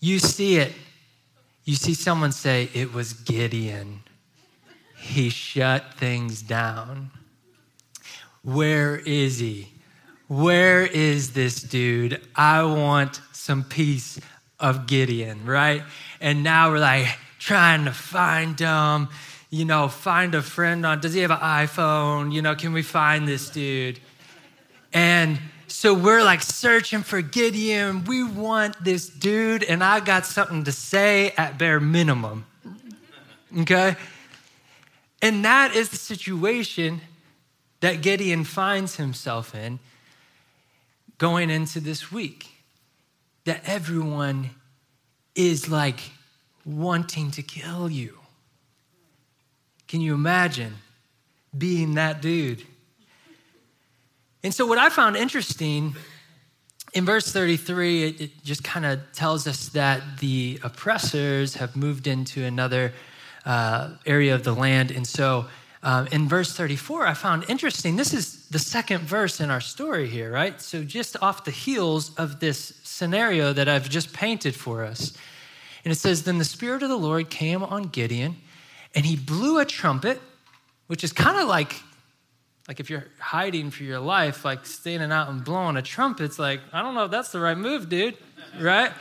You 0.00 0.18
see 0.18 0.58
it. 0.58 0.74
You 1.64 1.74
see 1.74 1.94
someone 1.94 2.30
say, 2.30 2.68
It 2.74 2.92
was 2.92 3.14
Gideon. 3.14 4.02
He 4.98 5.30
shut 5.30 5.94
things 5.94 6.42
down. 6.42 7.10
Where 8.42 8.96
is 8.96 9.38
he? 9.38 9.72
Where 10.28 10.82
is 10.82 11.32
this 11.32 11.62
dude? 11.62 12.20
I 12.36 12.64
want 12.64 13.22
some 13.32 13.64
piece 13.64 14.20
of 14.60 14.86
Gideon, 14.86 15.46
right? 15.46 15.82
And 16.20 16.42
now 16.42 16.70
we're 16.70 16.80
like 16.80 17.06
trying 17.38 17.86
to 17.86 17.92
find 17.92 18.60
him, 18.60 19.08
you 19.50 19.64
know, 19.64 19.88
find 19.88 20.34
a 20.34 20.42
friend 20.42 20.84
on, 20.84 21.00
does 21.00 21.14
he 21.14 21.20
have 21.20 21.30
an 21.30 21.38
iPhone? 21.38 22.32
You 22.32 22.42
know, 22.42 22.54
can 22.54 22.72
we 22.72 22.82
find 22.82 23.28
this 23.28 23.48
dude? 23.48 24.00
And 24.92 25.38
so 25.68 25.94
we're 25.94 26.22
like 26.22 26.42
searching 26.42 27.02
for 27.02 27.20
Gideon. 27.20 28.04
We 28.04 28.24
want 28.24 28.82
this 28.82 29.08
dude, 29.08 29.62
and 29.62 29.82
I 29.84 30.00
got 30.00 30.26
something 30.26 30.64
to 30.64 30.72
say 30.72 31.32
at 31.36 31.58
bare 31.58 31.80
minimum. 31.80 32.46
Okay? 33.58 33.96
And 35.22 35.44
that 35.44 35.74
is 35.74 35.90
the 35.90 35.96
situation 35.96 37.00
that 37.80 38.02
Gideon 38.02 38.44
finds 38.44 38.96
himself 38.96 39.54
in 39.54 39.78
going 41.18 41.50
into 41.50 41.80
this 41.80 42.10
week. 42.10 42.46
That 43.44 43.62
everyone 43.64 44.50
is 45.34 45.68
like 45.68 46.00
wanting 46.64 47.30
to 47.32 47.42
kill 47.42 47.88
you. 47.88 48.18
Can 49.88 50.00
you 50.00 50.14
imagine 50.14 50.74
being 51.56 51.94
that 51.94 52.20
dude? 52.20 52.66
And 54.42 54.54
so, 54.54 54.66
what 54.66 54.78
I 54.78 54.88
found 54.90 55.16
interesting 55.16 55.96
in 56.92 57.04
verse 57.04 57.30
33, 57.32 58.04
it, 58.04 58.20
it 58.20 58.44
just 58.44 58.64
kind 58.64 58.86
of 58.86 59.00
tells 59.12 59.46
us 59.46 59.68
that 59.70 60.02
the 60.20 60.58
oppressors 60.62 61.54
have 61.54 61.76
moved 61.76 62.06
into 62.06 62.44
another 62.44 62.92
uh, 63.44 63.90
area 64.06 64.34
of 64.34 64.44
the 64.44 64.52
land. 64.52 64.90
And 64.90 65.06
so 65.06 65.46
um, 65.82 66.08
in 66.08 66.28
verse 66.28 66.56
34, 66.56 67.06
I 67.06 67.14
found 67.14 67.44
interesting. 67.48 67.96
This 67.96 68.12
is 68.12 68.48
the 68.48 68.58
second 68.58 69.02
verse 69.02 69.40
in 69.40 69.50
our 69.50 69.60
story 69.60 70.08
here, 70.08 70.32
right? 70.32 70.60
So 70.60 70.82
just 70.82 71.16
off 71.22 71.44
the 71.44 71.50
heels 71.50 72.14
of 72.16 72.40
this 72.40 72.80
scenario 72.82 73.52
that 73.52 73.68
I've 73.68 73.88
just 73.88 74.12
painted 74.12 74.54
for 74.54 74.84
us. 74.84 75.12
And 75.84 75.92
it 75.92 75.96
says, 75.96 76.24
Then 76.24 76.38
the 76.38 76.44
Spirit 76.44 76.82
of 76.82 76.88
the 76.88 76.96
Lord 76.96 77.30
came 77.30 77.62
on 77.62 77.84
Gideon, 77.84 78.36
and 78.96 79.06
he 79.06 79.14
blew 79.14 79.60
a 79.60 79.64
trumpet, 79.64 80.20
which 80.88 81.04
is 81.04 81.12
kind 81.12 81.38
of 81.38 81.46
like 81.46 81.80
like 82.68 82.80
if 82.80 82.90
you're 82.90 83.06
hiding 83.20 83.70
for 83.70 83.84
your 83.84 84.00
life, 84.00 84.44
like 84.44 84.66
standing 84.66 85.12
out 85.12 85.28
and 85.28 85.44
blowing 85.44 85.76
a 85.76 85.82
trumpet, 85.82 86.24
it's 86.24 86.38
like, 86.38 86.60
I 86.72 86.82
don't 86.82 86.94
know 86.94 87.04
if 87.04 87.12
that's 87.12 87.30
the 87.30 87.38
right 87.38 87.56
move, 87.56 87.88
dude, 87.88 88.16
right? 88.58 88.92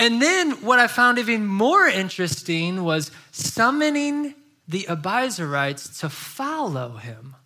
And 0.00 0.20
then 0.20 0.50
what 0.62 0.78
I 0.78 0.88
found 0.88 1.18
even 1.18 1.46
more 1.46 1.86
interesting 1.86 2.82
was 2.82 3.12
summoning 3.30 4.34
the 4.66 4.82
Abiezrites 4.88 6.00
to 6.00 6.08
follow 6.08 6.96
him. 6.96 7.36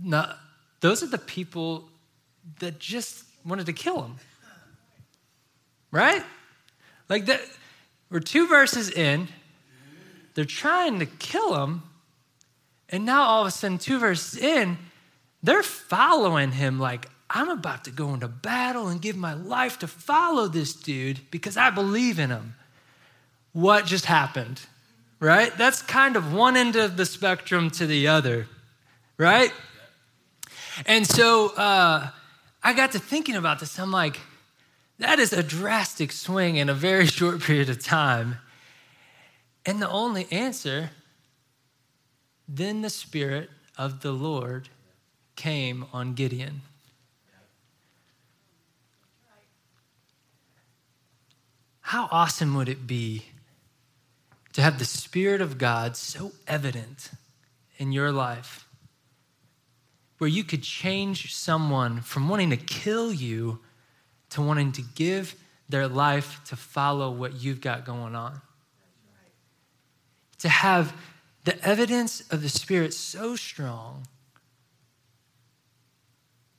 Now, 0.00 0.34
those 0.80 1.02
are 1.02 1.08
the 1.08 1.18
people 1.18 1.88
that 2.60 2.78
just 2.78 3.24
wanted 3.44 3.66
to 3.66 3.72
kill 3.72 4.02
him. 4.02 4.16
Right? 5.90 6.22
Like 7.08 7.26
that, 7.26 7.40
we're 8.10 8.20
two 8.20 8.46
verses 8.46 8.90
in, 8.90 9.28
they're 10.34 10.44
trying 10.44 10.98
to 11.00 11.06
kill 11.06 11.62
him, 11.62 11.82
and 12.88 13.04
now 13.04 13.22
all 13.22 13.42
of 13.42 13.48
a 13.48 13.50
sudden, 13.50 13.78
two 13.78 13.98
verses 13.98 14.38
in, 14.40 14.78
they're 15.42 15.62
following 15.62 16.52
him 16.52 16.78
like, 16.78 17.08
I'm 17.28 17.50
about 17.50 17.84
to 17.84 17.90
go 17.90 18.14
into 18.14 18.28
battle 18.28 18.88
and 18.88 19.02
give 19.02 19.16
my 19.16 19.34
life 19.34 19.80
to 19.80 19.88
follow 19.88 20.46
this 20.46 20.72
dude 20.72 21.20
because 21.30 21.56
I 21.56 21.70
believe 21.70 22.18
in 22.18 22.30
him. 22.30 22.54
What 23.52 23.86
just 23.86 24.04
happened? 24.04 24.60
Right? 25.18 25.56
That's 25.56 25.82
kind 25.82 26.14
of 26.14 26.32
one 26.32 26.56
end 26.56 26.76
of 26.76 26.96
the 26.96 27.06
spectrum 27.06 27.70
to 27.70 27.86
the 27.86 28.08
other, 28.08 28.46
right? 29.16 29.50
And 30.84 31.06
so 31.06 31.54
uh, 31.56 32.10
I 32.62 32.72
got 32.74 32.92
to 32.92 32.98
thinking 32.98 33.34
about 33.34 33.58
this. 33.60 33.78
I'm 33.78 33.90
like, 33.90 34.20
that 34.98 35.18
is 35.18 35.32
a 35.32 35.42
drastic 35.42 36.12
swing 36.12 36.56
in 36.56 36.68
a 36.68 36.74
very 36.74 37.06
short 37.18 37.40
period 37.40 37.68
of 37.68 37.82
time. 37.82 38.38
And 39.64 39.82
the 39.82 39.90
only 39.90 40.26
answer, 40.30 40.90
then 42.48 42.82
the 42.82 42.90
Spirit 42.90 43.50
of 43.76 44.02
the 44.02 44.12
Lord 44.12 44.68
came 45.34 45.86
on 45.92 46.14
Gideon. 46.14 46.62
How 51.80 52.08
awesome 52.10 52.54
would 52.54 52.68
it 52.68 52.86
be 52.86 53.26
to 54.54 54.62
have 54.62 54.78
the 54.78 54.84
Spirit 54.84 55.40
of 55.40 55.58
God 55.58 55.96
so 55.96 56.32
evident 56.48 57.10
in 57.78 57.92
your 57.92 58.10
life 58.10 58.66
where 60.18 60.28
you 60.28 60.42
could 60.42 60.62
change 60.62 61.34
someone 61.34 62.00
from 62.00 62.28
wanting 62.28 62.50
to 62.50 62.56
kill 62.56 63.12
you 63.12 63.60
to 64.36 64.42
wanting 64.42 64.70
to 64.70 64.82
give 64.82 65.34
their 65.66 65.88
life 65.88 66.42
to 66.44 66.56
follow 66.56 67.10
what 67.10 67.40
you've 67.40 67.62
got 67.62 67.86
going 67.86 68.14
on? 68.14 68.42
To 70.40 70.48
have 70.50 70.92
the 71.44 71.58
evidence 71.66 72.20
of 72.30 72.42
the 72.42 72.50
Spirit 72.50 72.92
so 72.92 73.34
strong 73.34 74.06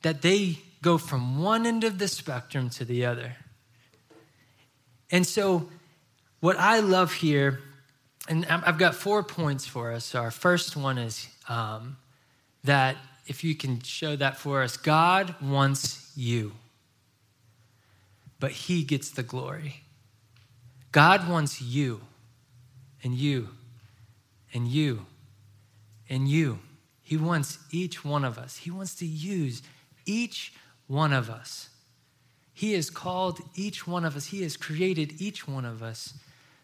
that 0.02 0.24
they 0.24 0.58
go 0.82 0.98
from 0.98 1.40
one 1.40 1.68
end 1.68 1.84
of 1.84 2.00
the 2.00 2.08
spectrum 2.08 2.72
to 2.72 2.84
the 2.84 3.06
other. 3.06 3.36
And 5.12 5.26
so, 5.26 5.70
what 6.40 6.58
I 6.58 6.80
love 6.80 7.14
here, 7.14 7.60
and 8.28 8.44
I've 8.48 8.80
got 8.80 8.96
four 8.96 9.22
points 9.22 9.68
for 9.68 9.92
us. 9.92 10.06
So, 10.06 10.20
our 10.20 10.32
first 10.32 10.76
one 10.76 10.98
is 10.98 11.28
um, 11.48 11.98
that 12.64 12.98
if 13.28 13.44
you 13.44 13.54
can 13.54 13.82
show 13.82 14.16
that 14.16 14.38
for 14.38 14.64
us, 14.64 14.78
God 14.78 15.36
wants 15.40 16.12
you, 16.16 16.54
but 18.40 18.52
He 18.52 18.84
gets 18.84 19.10
the 19.10 19.24
glory. 19.24 19.84
God 20.92 21.30
wants 21.30 21.62
you, 21.62 22.02
and 23.04 23.14
you, 23.14 23.50
and 24.54 24.68
you, 24.68 25.06
and 26.10 26.28
you. 26.28 26.60
He 27.02 27.18
wants 27.18 27.60
each 27.72 28.04
one 28.04 28.26
of 28.26 28.38
us. 28.38 28.58
He 28.58 28.72
wants 28.72 28.96
to 28.96 29.06
use 29.06 29.62
each 30.06 30.54
one 30.88 31.14
of 31.14 31.30
us. 31.30 31.70
He 32.54 32.74
has 32.74 32.90
called 32.90 33.40
each 33.56 33.86
one 33.86 34.04
of 34.04 34.16
us, 34.16 34.28
He 34.28 34.42
has 34.42 34.58
created 34.58 35.22
each 35.22 35.48
one 35.48 35.66
of 35.66 35.84
us 35.84 36.16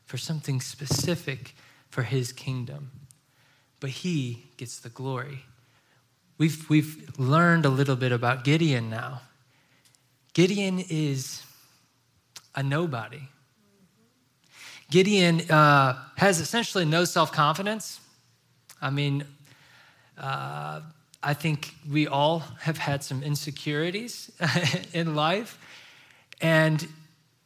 for 0.06 0.18
something 0.18 0.60
specific 0.60 1.56
for 1.89 2.03
His 2.03 2.32
kingdom. 2.32 2.92
But 3.80 3.92
He 3.92 4.46
gets 4.58 4.80
the 4.80 4.89
glory. 4.89 5.46
We've, 6.38 6.68
we've 6.70 7.18
learned 7.20 7.65
a 7.65 7.70
little 7.70 7.96
bit 7.96 8.12
about 8.12 8.44
Gideon 8.44 8.89
now. 8.89 9.22
Gideon 10.34 10.84
is 10.89 11.44
a 12.55 12.63
nobody. 12.63 13.22
Gideon 14.89 15.41
uh, 15.50 15.98
has 16.17 16.39
essentially 16.39 16.86
no 16.86 17.05
self 17.05 17.31
confidence. 17.31 18.00
I 18.81 18.89
mean, 18.89 19.25
uh, 20.17 20.81
I 21.24 21.33
think 21.33 21.74
we 21.89 22.05
all 22.05 22.39
have 22.60 22.77
had 22.77 23.03
some 23.03 23.24
insecurities 23.24 24.29
in 24.93 25.15
life. 25.15 25.57
And, 26.41 26.86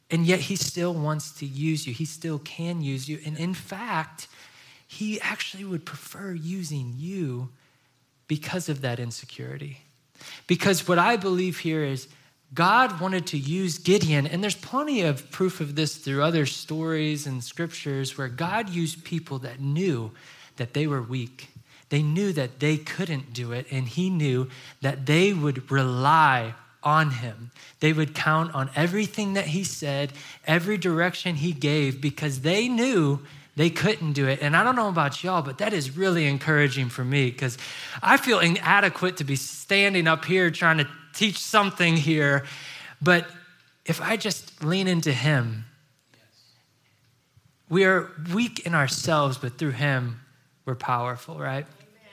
and 0.10 0.26
yet 0.26 0.40
he 0.40 0.56
still 0.56 0.94
wants 0.94 1.32
to 1.40 1.46
use 1.46 1.86
you. 1.86 1.94
He 1.94 2.06
still 2.06 2.40
can 2.40 2.82
use 2.82 3.08
you. 3.08 3.20
And 3.26 3.38
in 3.38 3.54
fact, 3.54 4.28
he 4.88 5.22
actually 5.22 5.64
would 5.64 5.86
prefer 5.86 6.34
using 6.34 6.94
you 6.98 7.50
because 8.28 8.68
of 8.68 8.82
that 8.82 9.00
insecurity. 9.00 9.82
Because 10.48 10.88
what 10.88 10.98
I 10.98 11.16
believe 11.18 11.60
here 11.60 11.84
is 11.84 12.08
God 12.54 13.00
wanted 13.02 13.28
to 13.28 13.38
use 13.38 13.78
Gideon, 13.78 14.26
and 14.26 14.42
there's 14.42 14.56
plenty 14.56 15.02
of 15.02 15.30
proof 15.32 15.60
of 15.60 15.76
this 15.76 15.98
through 15.98 16.24
other 16.24 16.46
stories 16.46 17.28
and 17.28 17.44
scriptures 17.44 18.18
where 18.18 18.30
God 18.30 18.70
used 18.70 19.04
people 19.04 19.40
that 19.40 19.60
knew 19.60 20.12
that 20.56 20.74
they 20.74 20.88
were 20.88 21.02
weak. 21.02 21.50
They 21.90 22.02
knew 22.02 22.34
that 22.34 22.60
they 22.60 22.78
couldn't 22.78 23.34
do 23.34 23.52
it, 23.52 23.68
and 23.70 23.88
He 23.88 24.10
knew 24.10 24.50
that 24.82 25.06
they 25.06 25.34
would 25.34 25.70
rely 25.70 26.56
on 26.88 27.12
him. 27.12 27.52
They 27.82 27.92
would 27.92 28.16
count 28.16 28.56
on 28.56 28.70
everything 28.76 29.34
that 29.34 29.48
he 29.48 29.66
said, 29.66 30.14
every 30.46 30.78
direction 30.78 31.36
he 31.36 31.52
gave, 31.52 32.00
because 32.00 32.42
they 32.42 32.70
knew 32.70 33.20
they 33.58 33.70
couldn't 33.70 34.14
do 34.14 34.28
it. 34.28 34.42
And 34.42 34.56
I 34.56 34.64
don't 34.64 34.76
know 34.76 34.88
about 34.88 35.24
y'all, 35.24 35.42
but 35.42 35.58
that 35.58 35.74
is 35.74 35.98
really 35.98 36.26
encouraging 36.28 36.88
for 36.90 37.04
me 37.04 37.30
because 37.30 37.58
I 38.02 38.18
feel 38.18 38.40
inadequate 38.40 39.18
to 39.18 39.24
be 39.24 39.36
standing 39.36 40.08
up 40.08 40.24
here 40.26 40.50
trying 40.50 40.78
to 40.78 40.88
teach 41.18 41.40
something 41.40 41.98
here. 41.98 42.46
But 43.02 43.28
if 43.86 44.02
I 44.02 44.18
just 44.18 44.64
lean 44.64 44.88
into 44.88 45.12
him, 45.12 45.66
we 47.70 47.84
are 47.86 48.12
weak 48.34 48.66
in 48.66 48.74
ourselves, 48.74 49.38
but 49.38 49.58
through 49.58 49.72
him, 49.72 50.22
we're 50.66 50.76
powerful, 50.76 51.38
right? 51.38 51.66
Amen. 51.66 52.12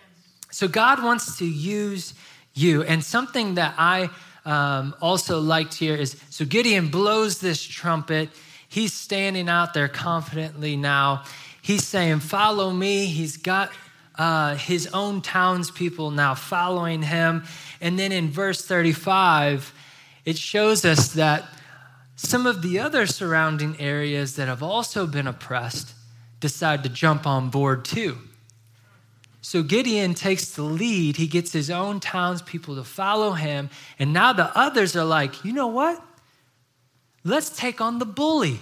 So 0.50 0.68
God 0.68 1.02
wants 1.02 1.38
to 1.38 1.46
use 1.46 2.14
you. 2.54 2.82
And 2.82 3.04
something 3.04 3.54
that 3.54 3.74
I 3.78 4.10
um, 4.44 4.94
also 5.00 5.40
liked 5.40 5.74
here 5.74 5.94
is 5.94 6.16
so 6.30 6.44
Gideon 6.44 6.88
blows 6.88 7.38
this 7.38 7.62
trumpet. 7.62 8.30
He's 8.68 8.92
standing 8.92 9.48
out 9.48 9.74
there 9.74 9.88
confidently 9.88 10.76
now. 10.76 11.24
He's 11.62 11.86
saying, 11.86 12.20
Follow 12.20 12.70
me. 12.70 13.06
He's 13.06 13.36
got 13.36 13.70
uh, 14.16 14.56
his 14.56 14.88
own 14.88 15.20
townspeople 15.20 16.10
now 16.10 16.34
following 16.34 17.02
him. 17.02 17.44
And 17.80 17.98
then 17.98 18.12
in 18.12 18.30
verse 18.30 18.64
35, 18.64 19.72
it 20.24 20.38
shows 20.38 20.84
us 20.84 21.14
that 21.14 21.44
some 22.16 22.46
of 22.46 22.62
the 22.62 22.78
other 22.78 23.06
surrounding 23.06 23.78
areas 23.80 24.36
that 24.36 24.48
have 24.48 24.62
also 24.62 25.06
been 25.06 25.26
oppressed 25.26 25.94
decide 26.40 26.82
to 26.84 26.88
jump 26.88 27.26
on 27.26 27.50
board 27.50 27.84
too. 27.84 28.18
So 29.40 29.62
Gideon 29.62 30.14
takes 30.14 30.50
the 30.52 30.62
lead. 30.62 31.16
He 31.16 31.26
gets 31.26 31.52
his 31.52 31.70
own 31.70 32.00
townspeople 32.00 32.76
to 32.76 32.84
follow 32.84 33.32
him. 33.32 33.68
And 33.98 34.12
now 34.12 34.32
the 34.32 34.56
others 34.56 34.96
are 34.96 35.04
like, 35.04 35.44
you 35.44 35.52
know 35.52 35.66
what? 35.66 36.02
Let's 37.24 37.50
take 37.50 37.80
on 37.80 37.98
the 37.98 38.06
bully. 38.06 38.60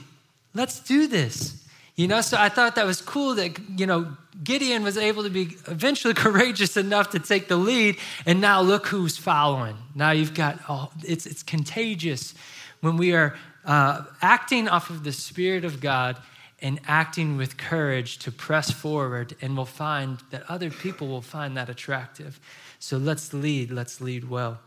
Let's 0.54 0.80
do 0.80 1.06
this. 1.06 1.61
You 1.94 2.08
know, 2.08 2.22
so 2.22 2.38
I 2.38 2.48
thought 2.48 2.76
that 2.76 2.86
was 2.86 3.02
cool 3.02 3.34
that, 3.34 3.58
you 3.76 3.86
know, 3.86 4.16
Gideon 4.42 4.82
was 4.82 4.96
able 4.96 5.24
to 5.24 5.30
be 5.30 5.56
eventually 5.66 6.14
courageous 6.26 6.76
enough 6.76 7.10
to 7.10 7.18
take 7.18 7.48
the 7.48 7.56
lead. 7.56 7.98
And 8.24 8.40
now 8.40 8.62
look 8.62 8.86
who's 8.86 9.16
following. 9.16 9.76
Now 9.94 10.10
you've 10.12 10.34
got, 10.34 10.58
oh, 10.68 10.90
it's, 11.04 11.26
it's 11.26 11.42
contagious 11.42 12.34
when 12.80 12.96
we 12.96 13.12
are 13.12 13.36
uh, 13.64 14.02
acting 14.20 14.68
off 14.68 14.90
of 14.90 15.04
the 15.04 15.12
Spirit 15.12 15.64
of 15.64 15.80
God 15.80 16.16
and 16.60 16.80
acting 16.86 17.36
with 17.36 17.56
courage 17.56 18.18
to 18.18 18.30
press 18.30 18.70
forward, 18.70 19.34
and 19.42 19.56
we'll 19.56 19.66
find 19.66 20.18
that 20.30 20.48
other 20.48 20.70
people 20.70 21.08
will 21.08 21.20
find 21.20 21.56
that 21.56 21.68
attractive. 21.68 22.38
So 22.78 22.96
let's 22.96 23.32
lead, 23.32 23.72
let's 23.72 24.00
lead 24.00 24.30
well. 24.30 24.60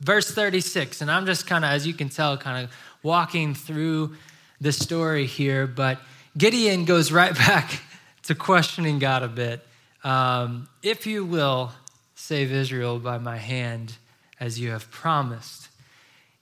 Verse 0.00 0.30
36, 0.30 1.00
and 1.00 1.10
I'm 1.10 1.24
just 1.24 1.46
kind 1.46 1.64
of, 1.64 1.70
as 1.70 1.86
you 1.86 1.94
can 1.94 2.10
tell, 2.10 2.36
kind 2.36 2.64
of 2.64 2.70
walking 3.02 3.54
through 3.54 4.14
the 4.60 4.72
story 4.72 5.26
here, 5.26 5.66
but 5.66 6.00
Gideon 6.36 6.84
goes 6.84 7.10
right 7.10 7.34
back 7.46 7.80
to 8.24 8.34
questioning 8.34 8.98
God 8.98 9.22
a 9.22 9.28
bit. 9.28 9.66
Um, 10.04 10.68
if 10.82 11.06
you 11.06 11.24
will 11.24 11.72
save 12.14 12.52
Israel 12.52 12.98
by 12.98 13.18
my 13.18 13.36
hand 13.36 13.96
as 14.38 14.58
you 14.58 14.70
have 14.70 14.90
promised, 14.90 15.68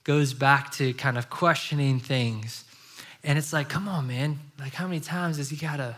goes 0.04 0.32
back 0.32 0.72
to 0.72 0.92
kind 0.94 1.18
of 1.18 1.28
questioning 1.30 1.98
things. 2.00 2.64
And 3.24 3.36
it's 3.36 3.52
like, 3.52 3.68
come 3.68 3.88
on, 3.88 4.06
man. 4.06 4.38
Like, 4.58 4.74
how 4.74 4.86
many 4.86 5.00
times 5.00 5.36
does 5.36 5.50
he 5.50 5.56
gotta, 5.56 5.96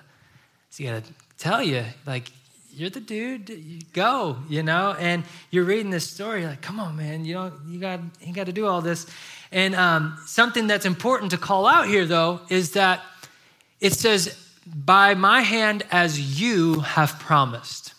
does 0.69 0.77
he 0.77 0.85
gotta 0.85 1.03
tell 1.39 1.63
you, 1.63 1.85
like, 2.07 2.31
you're 2.73 2.91
the 2.91 3.01
dude, 3.01 3.49
you 3.49 3.81
go, 3.93 4.39
you 4.49 4.63
know? 4.63 4.97
And 4.99 5.25
you're 5.51 5.65
reading 5.65 5.91
this 5.91 6.09
story, 6.09 6.47
like, 6.47 6.63
come 6.63 6.81
on, 6.81 6.97
man, 6.97 7.25
you 7.25 7.35
know, 7.35 7.53
you 7.69 7.79
got, 7.79 8.01
you 8.21 8.33
got 8.33 8.47
to 8.47 8.53
do 8.53 8.67
all 8.67 8.81
this. 8.81 9.07
And 9.53 9.75
um, 9.75 10.19
something 10.27 10.67
that's 10.67 10.87
important 10.87 11.33
to 11.33 11.39
call 11.39 11.67
out 11.67 11.87
here, 11.87 12.07
though, 12.07 12.41
is 12.49 12.73
that 12.73 13.03
it 13.81 13.93
says, 13.93 14.37
by 14.67 15.15
my 15.15 15.41
hand 15.41 15.85
as 15.91 16.41
you 16.41 16.81
have 16.81 17.19
promised. 17.19 17.95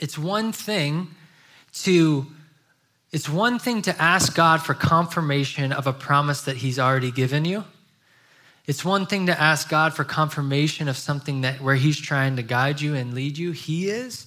It's 0.00 0.18
one 0.18 0.52
thing 0.52 1.14
to 1.84 2.26
it's 3.10 3.28
one 3.28 3.58
thing 3.58 3.80
to 3.82 4.02
ask 4.02 4.34
God 4.34 4.60
for 4.60 4.74
confirmation 4.74 5.72
of 5.72 5.86
a 5.86 5.94
promise 5.94 6.42
that 6.42 6.58
he's 6.58 6.78
already 6.78 7.10
given 7.10 7.46
you. 7.46 7.64
It's 8.68 8.84
one 8.84 9.06
thing 9.06 9.26
to 9.26 9.40
ask 9.40 9.70
God 9.70 9.94
for 9.94 10.04
confirmation 10.04 10.88
of 10.88 10.98
something 10.98 11.40
that 11.40 11.62
where 11.62 11.74
He's 11.74 11.98
trying 11.98 12.36
to 12.36 12.42
guide 12.42 12.82
you 12.82 12.94
and 12.94 13.14
lead 13.14 13.38
you, 13.38 13.52
He 13.52 13.88
is, 13.88 14.26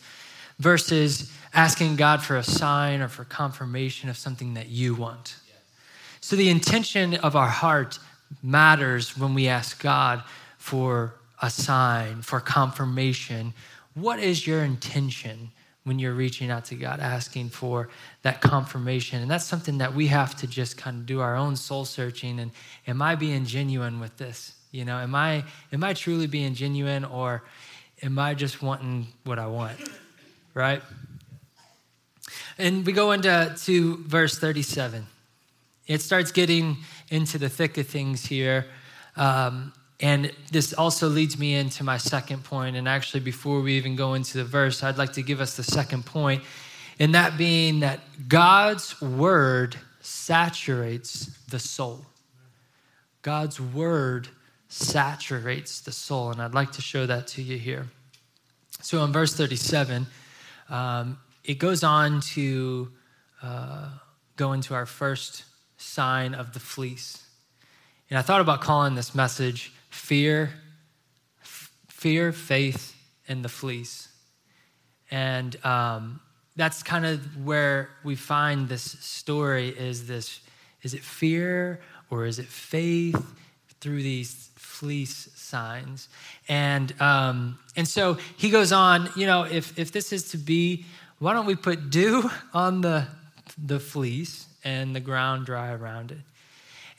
versus 0.57 1.31
asking 1.53 1.97
God 1.97 2.23
for 2.23 2.35
a 2.35 2.43
sign 2.43 3.01
or 3.01 3.07
for 3.07 3.23
confirmation 3.23 4.09
of 4.09 4.17
something 4.17 4.55
that 4.55 4.67
you 4.67 4.95
want. 4.95 5.35
So 6.21 6.35
the 6.35 6.49
intention 6.49 7.15
of 7.15 7.35
our 7.35 7.49
heart 7.49 7.99
matters 8.41 9.17
when 9.17 9.33
we 9.33 9.47
ask 9.47 9.81
God 9.81 10.23
for 10.57 11.15
a 11.41 11.49
sign, 11.49 12.21
for 12.21 12.39
confirmation. 12.39 13.53
What 13.95 14.19
is 14.19 14.47
your 14.47 14.63
intention? 14.63 15.51
when 15.83 15.97
you're 15.97 16.13
reaching 16.13 16.51
out 16.51 16.65
to 16.65 16.75
God, 16.75 16.99
asking 16.99 17.49
for 17.49 17.89
that 18.21 18.41
confirmation. 18.41 19.21
And 19.21 19.31
that's 19.31 19.45
something 19.45 19.79
that 19.79 19.93
we 19.93 20.07
have 20.07 20.35
to 20.37 20.47
just 20.47 20.77
kind 20.77 20.97
of 20.97 21.05
do 21.05 21.21
our 21.21 21.35
own 21.35 21.55
soul 21.55 21.85
searching. 21.85 22.39
And 22.39 22.51
am 22.87 23.01
I 23.01 23.15
being 23.15 23.45
genuine 23.45 23.99
with 23.99 24.15
this? 24.17 24.53
You 24.71 24.85
know, 24.85 24.97
am 24.97 25.15
I 25.15 25.43
am 25.73 25.83
I 25.83 25.93
truly 25.93 26.27
being 26.27 26.53
genuine 26.53 27.03
or 27.03 27.43
am 28.03 28.19
I 28.19 28.35
just 28.35 28.61
wanting 28.61 29.07
what 29.23 29.39
I 29.39 29.47
want? 29.47 29.77
Right? 30.53 30.81
And 32.57 32.85
we 32.85 32.93
go 32.93 33.11
into 33.11 33.55
to 33.63 33.97
verse 34.03 34.37
37. 34.37 35.07
It 35.91 36.01
starts 36.01 36.31
getting 36.31 36.77
into 37.09 37.37
the 37.37 37.49
thick 37.49 37.77
of 37.77 37.85
things 37.85 38.25
here. 38.25 38.65
Um, 39.17 39.73
and 39.99 40.31
this 40.49 40.71
also 40.71 41.09
leads 41.09 41.37
me 41.37 41.55
into 41.55 41.83
my 41.83 41.97
second 41.97 42.45
point. 42.45 42.77
And 42.77 42.87
actually, 42.87 43.19
before 43.19 43.59
we 43.59 43.73
even 43.73 43.97
go 43.97 44.13
into 44.13 44.37
the 44.37 44.45
verse, 44.45 44.83
I'd 44.83 44.97
like 44.97 45.11
to 45.13 45.21
give 45.21 45.41
us 45.41 45.57
the 45.57 45.63
second 45.63 46.05
point, 46.05 46.43
and 46.97 47.13
that 47.13 47.37
being 47.37 47.81
that 47.81 47.99
God's 48.29 49.01
word 49.01 49.75
saturates 49.99 51.25
the 51.49 51.59
soul. 51.59 52.05
God's 53.21 53.59
word 53.59 54.29
saturates 54.69 55.81
the 55.81 55.91
soul. 55.91 56.31
And 56.31 56.41
I'd 56.41 56.53
like 56.53 56.71
to 56.73 56.81
show 56.81 57.05
that 57.05 57.27
to 57.27 57.41
you 57.41 57.57
here. 57.57 57.87
So 58.81 59.03
in 59.03 59.11
verse 59.11 59.35
37, 59.35 60.07
um, 60.69 61.19
it 61.43 61.55
goes 61.55 61.83
on 61.83 62.21
to 62.21 62.93
uh, 63.43 63.89
go 64.37 64.53
into 64.53 64.73
our 64.73 64.85
first 64.85 65.43
sign 65.81 66.33
of 66.33 66.53
the 66.53 66.59
fleece. 66.59 67.25
And 68.09 68.17
I 68.17 68.21
thought 68.21 68.41
about 68.41 68.61
calling 68.61 68.95
this 68.95 69.15
message 69.15 69.73
fear, 69.89 70.51
fear, 71.87 72.31
faith, 72.31 72.95
and 73.27 73.43
the 73.43 73.49
fleece. 73.49 74.09
And 75.09 75.57
um, 75.65 76.19
that's 76.55 76.83
kind 76.83 77.05
of 77.05 77.45
where 77.45 77.89
we 78.03 78.15
find 78.15 78.67
this 78.67 78.83
story 78.83 79.69
is 79.69 80.07
this 80.07 80.41
is 80.83 80.93
it 80.93 81.01
fear 81.01 81.79
or 82.09 82.25
is 82.25 82.39
it 82.39 82.47
faith 82.47 83.23
through 83.79 84.01
these 84.01 84.49
fleece 84.55 85.29
signs 85.35 86.09
and 86.47 86.99
um, 87.01 87.57
and 87.75 87.87
so 87.87 88.17
he 88.37 88.49
goes 88.49 88.71
on 88.71 89.09
you 89.15 89.25
know 89.25 89.43
if 89.43 89.77
if 89.79 89.91
this 89.91 90.11
is 90.11 90.29
to 90.29 90.37
be 90.37 90.85
why 91.19 91.33
don't 91.33 91.45
we 91.45 91.55
put 91.55 91.89
dew 91.89 92.29
on 92.53 92.81
the 92.81 93.07
the 93.57 93.79
fleece 93.79 94.47
and 94.63 94.95
the 94.95 94.99
ground 94.99 95.45
dry 95.45 95.71
around 95.71 96.11
it 96.11 96.19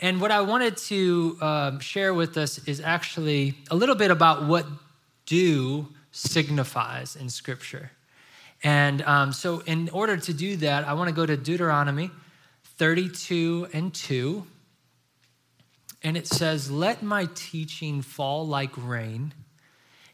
and 0.03 0.21
what 0.21 0.33
I 0.33 0.41
wanted 0.41 0.77
to 0.89 1.39
um, 1.41 1.79
share 1.79 2.13
with 2.13 2.37
us 2.37 2.59
is 2.67 2.81
actually 2.81 3.55
a 3.71 3.77
little 3.77 3.95
bit 3.95 4.11
about 4.11 4.47
what 4.47 4.67
dew 5.27 5.87
signifies 6.11 7.15
in 7.15 7.31
Scripture. 7.31 7.93
And 8.65 9.03
um, 9.03 9.33
so, 9.33 9.61
in 9.61 9.89
order 9.91 10.17
to 10.17 10.35
do 10.35 10.57
that, 10.57 10.89
I 10.89 10.95
want 10.95 11.09
to 11.09 11.15
go 11.15 11.25
to 11.25 11.37
Deuteronomy 11.37 12.11
32 12.79 13.69
and 13.73 13.95
2. 13.95 14.45
And 16.03 16.17
it 16.17 16.27
says, 16.27 16.69
Let 16.69 17.05
my 17.05 17.29
teaching 17.37 18.03
fall 18.03 18.45
like 18.45 18.73
rain, 18.77 19.33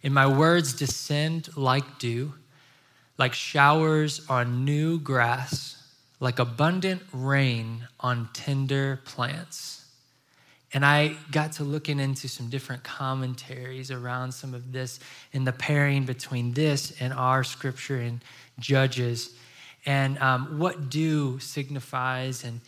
and 0.02 0.12
my 0.12 0.26
words 0.26 0.74
descend 0.74 1.48
like 1.56 1.98
dew, 1.98 2.34
like 3.16 3.32
showers 3.32 4.20
on 4.28 4.66
new 4.66 4.98
grass, 5.00 5.77
like 6.20 6.38
abundant 6.38 7.02
rain 7.12 7.86
on 8.00 8.28
tender 8.32 9.00
plants. 9.04 9.84
And 10.72 10.84
I 10.84 11.16
got 11.30 11.52
to 11.52 11.64
looking 11.64 11.98
into 11.98 12.28
some 12.28 12.50
different 12.50 12.82
commentaries 12.84 13.90
around 13.90 14.32
some 14.32 14.52
of 14.52 14.70
this 14.72 15.00
and 15.32 15.46
the 15.46 15.52
pairing 15.52 16.04
between 16.04 16.52
this 16.52 17.00
and 17.00 17.12
our 17.12 17.42
scripture 17.42 18.00
in 18.00 18.20
Judges 18.58 19.34
and 19.86 20.18
um, 20.18 20.58
what 20.58 20.90
dew 20.90 21.38
signifies. 21.38 22.44
And, 22.44 22.60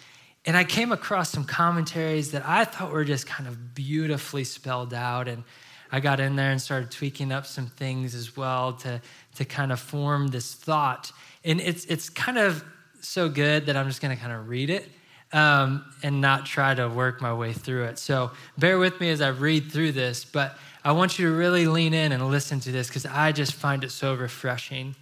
and 0.46 0.56
I 0.56 0.64
came 0.64 0.92
across 0.92 1.30
some 1.30 1.44
commentaries 1.44 2.30
that 2.30 2.46
I 2.46 2.64
thought 2.64 2.92
were 2.92 3.04
just 3.04 3.26
kind 3.26 3.46
of 3.48 3.74
beautifully 3.74 4.44
spelled 4.44 4.94
out. 4.94 5.28
And 5.28 5.44
I 5.92 6.00
got 6.00 6.20
in 6.20 6.36
there 6.36 6.52
and 6.52 6.62
started 6.62 6.90
tweaking 6.90 7.32
up 7.32 7.44
some 7.44 7.66
things 7.66 8.14
as 8.14 8.36
well 8.36 8.72
to, 8.74 9.02
to 9.34 9.44
kind 9.44 9.72
of 9.72 9.80
form 9.80 10.28
this 10.28 10.54
thought. 10.54 11.12
And 11.44 11.60
it's, 11.60 11.84
it's 11.86 12.08
kind 12.08 12.38
of 12.38 12.64
so 13.04 13.28
good 13.28 13.66
that 13.66 13.76
I'm 13.76 13.86
just 13.86 14.00
going 14.00 14.16
to 14.16 14.20
kind 14.20 14.32
of 14.32 14.48
read 14.48 14.70
it 14.70 14.88
um, 15.32 15.84
and 16.02 16.20
not 16.20 16.46
try 16.46 16.74
to 16.74 16.88
work 16.88 17.20
my 17.20 17.32
way 17.32 17.52
through 17.52 17.84
it. 17.84 17.98
So 17.98 18.30
bear 18.58 18.78
with 18.78 19.00
me 19.00 19.10
as 19.10 19.20
I 19.20 19.28
read 19.28 19.70
through 19.70 19.92
this, 19.92 20.24
but 20.24 20.56
I 20.84 20.92
want 20.92 21.18
you 21.18 21.28
to 21.28 21.34
really 21.34 21.66
lean 21.66 21.94
in 21.94 22.12
and 22.12 22.30
listen 22.30 22.60
to 22.60 22.72
this 22.72 22.88
because 22.88 23.06
I 23.06 23.32
just 23.32 23.54
find 23.54 23.84
it 23.84 23.90
so 23.90 24.14
refreshing. 24.14 24.96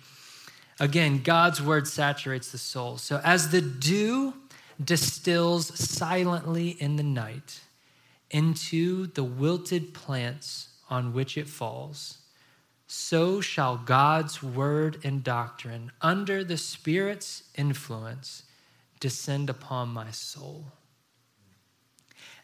Again, 0.80 1.22
God's 1.22 1.62
word 1.62 1.88
saturates 1.88 2.52
the 2.52 2.58
soul. 2.58 2.98
So 2.98 3.20
as 3.24 3.50
the 3.50 3.60
dew 3.60 4.34
distills 4.82 5.76
silently 5.78 6.70
in 6.70 6.96
the 6.96 7.02
night 7.02 7.60
into 8.30 9.06
the 9.08 9.24
wilted 9.24 9.94
plants 9.94 10.68
on 10.90 11.12
which 11.12 11.36
it 11.36 11.48
falls, 11.48 12.17
so 12.90 13.42
shall 13.42 13.76
God's 13.76 14.42
word 14.42 14.98
and 15.04 15.22
doctrine, 15.22 15.92
under 16.00 16.42
the 16.42 16.56
Spirit's 16.56 17.42
influence, 17.54 18.44
descend 18.98 19.50
upon 19.50 19.90
my 19.90 20.10
soul. 20.10 20.72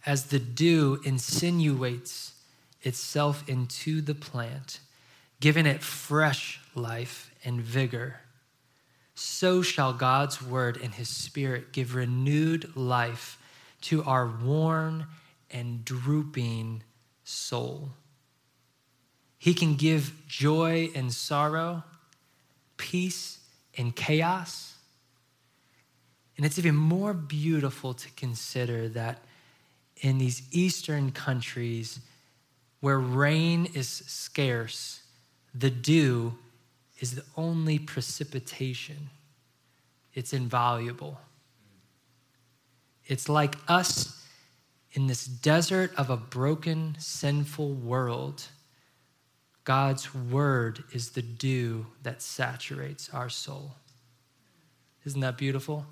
As 0.04 0.26
the 0.26 0.38
dew 0.38 1.00
insinuates 1.02 2.34
itself 2.82 3.48
into 3.48 4.02
the 4.02 4.14
plant, 4.14 4.80
giving 5.40 5.64
it 5.64 5.82
fresh 5.82 6.60
life 6.74 7.34
and 7.42 7.62
vigor, 7.62 8.20
so 9.14 9.62
shall 9.62 9.94
God's 9.94 10.42
word 10.42 10.76
and 10.76 10.94
his 10.94 11.08
spirit 11.08 11.72
give 11.72 11.94
renewed 11.94 12.76
life 12.76 13.38
to 13.82 14.04
our 14.04 14.26
worn 14.26 15.06
and 15.50 15.84
drooping 15.86 16.82
soul. 17.22 17.92
He 19.44 19.52
can 19.52 19.74
give 19.74 20.26
joy 20.26 20.90
and 20.94 21.12
sorrow, 21.12 21.84
peace 22.76 23.38
and 23.76 23.94
chaos 23.94 24.74
and 26.36 26.44
it's 26.44 26.58
even 26.58 26.74
more 26.74 27.14
beautiful 27.14 27.94
to 27.94 28.10
consider 28.12 28.88
that 28.90 29.22
in 29.98 30.18
these 30.18 30.42
Eastern 30.50 31.12
countries 31.12 32.00
where 32.80 32.98
rain 32.98 33.66
is 33.74 33.88
scarce, 33.88 35.02
the 35.54 35.70
dew 35.70 36.36
is 36.98 37.14
the 37.14 37.24
only 37.36 37.78
precipitation. 37.78 39.10
It's 40.12 40.32
invaluable. 40.32 41.20
It's 43.06 43.28
like 43.28 43.56
us 43.68 44.22
in 44.92 45.06
this 45.06 45.24
desert 45.24 45.92
of 45.96 46.10
a 46.10 46.16
broken, 46.16 46.96
sinful 46.98 47.74
world. 47.74 48.44
God's 49.64 50.14
word 50.14 50.84
is 50.92 51.10
the 51.10 51.22
dew 51.22 51.86
that 52.02 52.22
saturates 52.22 53.08
our 53.10 53.28
soul. 53.28 53.72
Isn't 55.04 55.20
that 55.20 55.36
beautiful? 55.36 55.86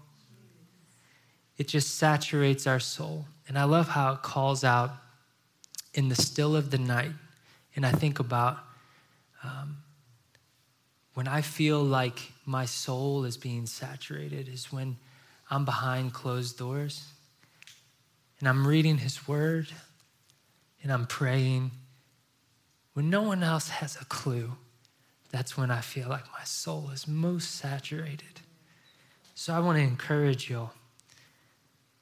it 1.58 1.68
just 1.68 1.96
saturates 1.96 2.66
our 2.66 2.80
soul. 2.80 3.24
And 3.46 3.58
I 3.58 3.64
love 3.64 3.88
how 3.88 4.14
it 4.14 4.22
calls 4.22 4.64
out 4.64 4.90
in 5.94 6.08
the 6.08 6.14
still 6.16 6.56
of 6.56 6.70
the 6.70 6.78
night, 6.78 7.12
and 7.76 7.84
I 7.84 7.92
think 7.92 8.18
about 8.18 8.58
um, 9.44 9.76
when 11.14 11.28
I 11.28 11.40
feel 11.42 11.80
like 11.80 12.32
my 12.46 12.64
soul 12.64 13.24
is 13.24 13.36
being 13.36 13.66
saturated, 13.66 14.48
is 14.48 14.72
when 14.72 14.96
I'm 15.50 15.64
behind 15.64 16.14
closed 16.14 16.58
doors 16.58 17.04
and 18.40 18.48
I'm 18.48 18.66
reading 18.66 18.98
His 18.98 19.28
Word 19.28 19.68
and 20.82 20.90
I'm 20.90 21.06
praying. 21.06 21.70
When 22.94 23.08
no 23.08 23.22
one 23.22 23.42
else 23.42 23.68
has 23.68 23.96
a 24.00 24.04
clue, 24.04 24.52
that's 25.30 25.56
when 25.56 25.70
I 25.70 25.80
feel 25.80 26.08
like 26.08 26.24
my 26.32 26.44
soul 26.44 26.90
is 26.92 27.08
most 27.08 27.56
saturated. 27.56 28.40
So 29.34 29.54
I 29.54 29.60
want 29.60 29.78
to 29.78 29.82
encourage 29.82 30.50
y'all 30.50 30.72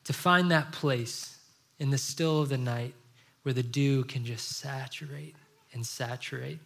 to 0.04 0.12
find 0.12 0.50
that 0.50 0.72
place 0.72 1.38
in 1.78 1.90
the 1.90 1.98
still 1.98 2.42
of 2.42 2.48
the 2.48 2.58
night 2.58 2.94
where 3.42 3.52
the 3.52 3.62
dew 3.62 4.04
can 4.04 4.24
just 4.24 4.58
saturate 4.58 5.36
and 5.72 5.86
saturate. 5.86 6.58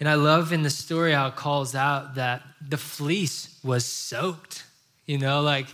And 0.00 0.08
I 0.08 0.14
love 0.14 0.52
in 0.52 0.62
the 0.62 0.70
story 0.70 1.12
how 1.12 1.28
it 1.28 1.36
calls 1.36 1.76
out 1.76 2.16
that 2.16 2.42
the 2.60 2.76
fleece 2.76 3.60
was 3.62 3.84
soaked. 3.84 4.64
You 5.06 5.18
know, 5.18 5.42
like 5.42 5.66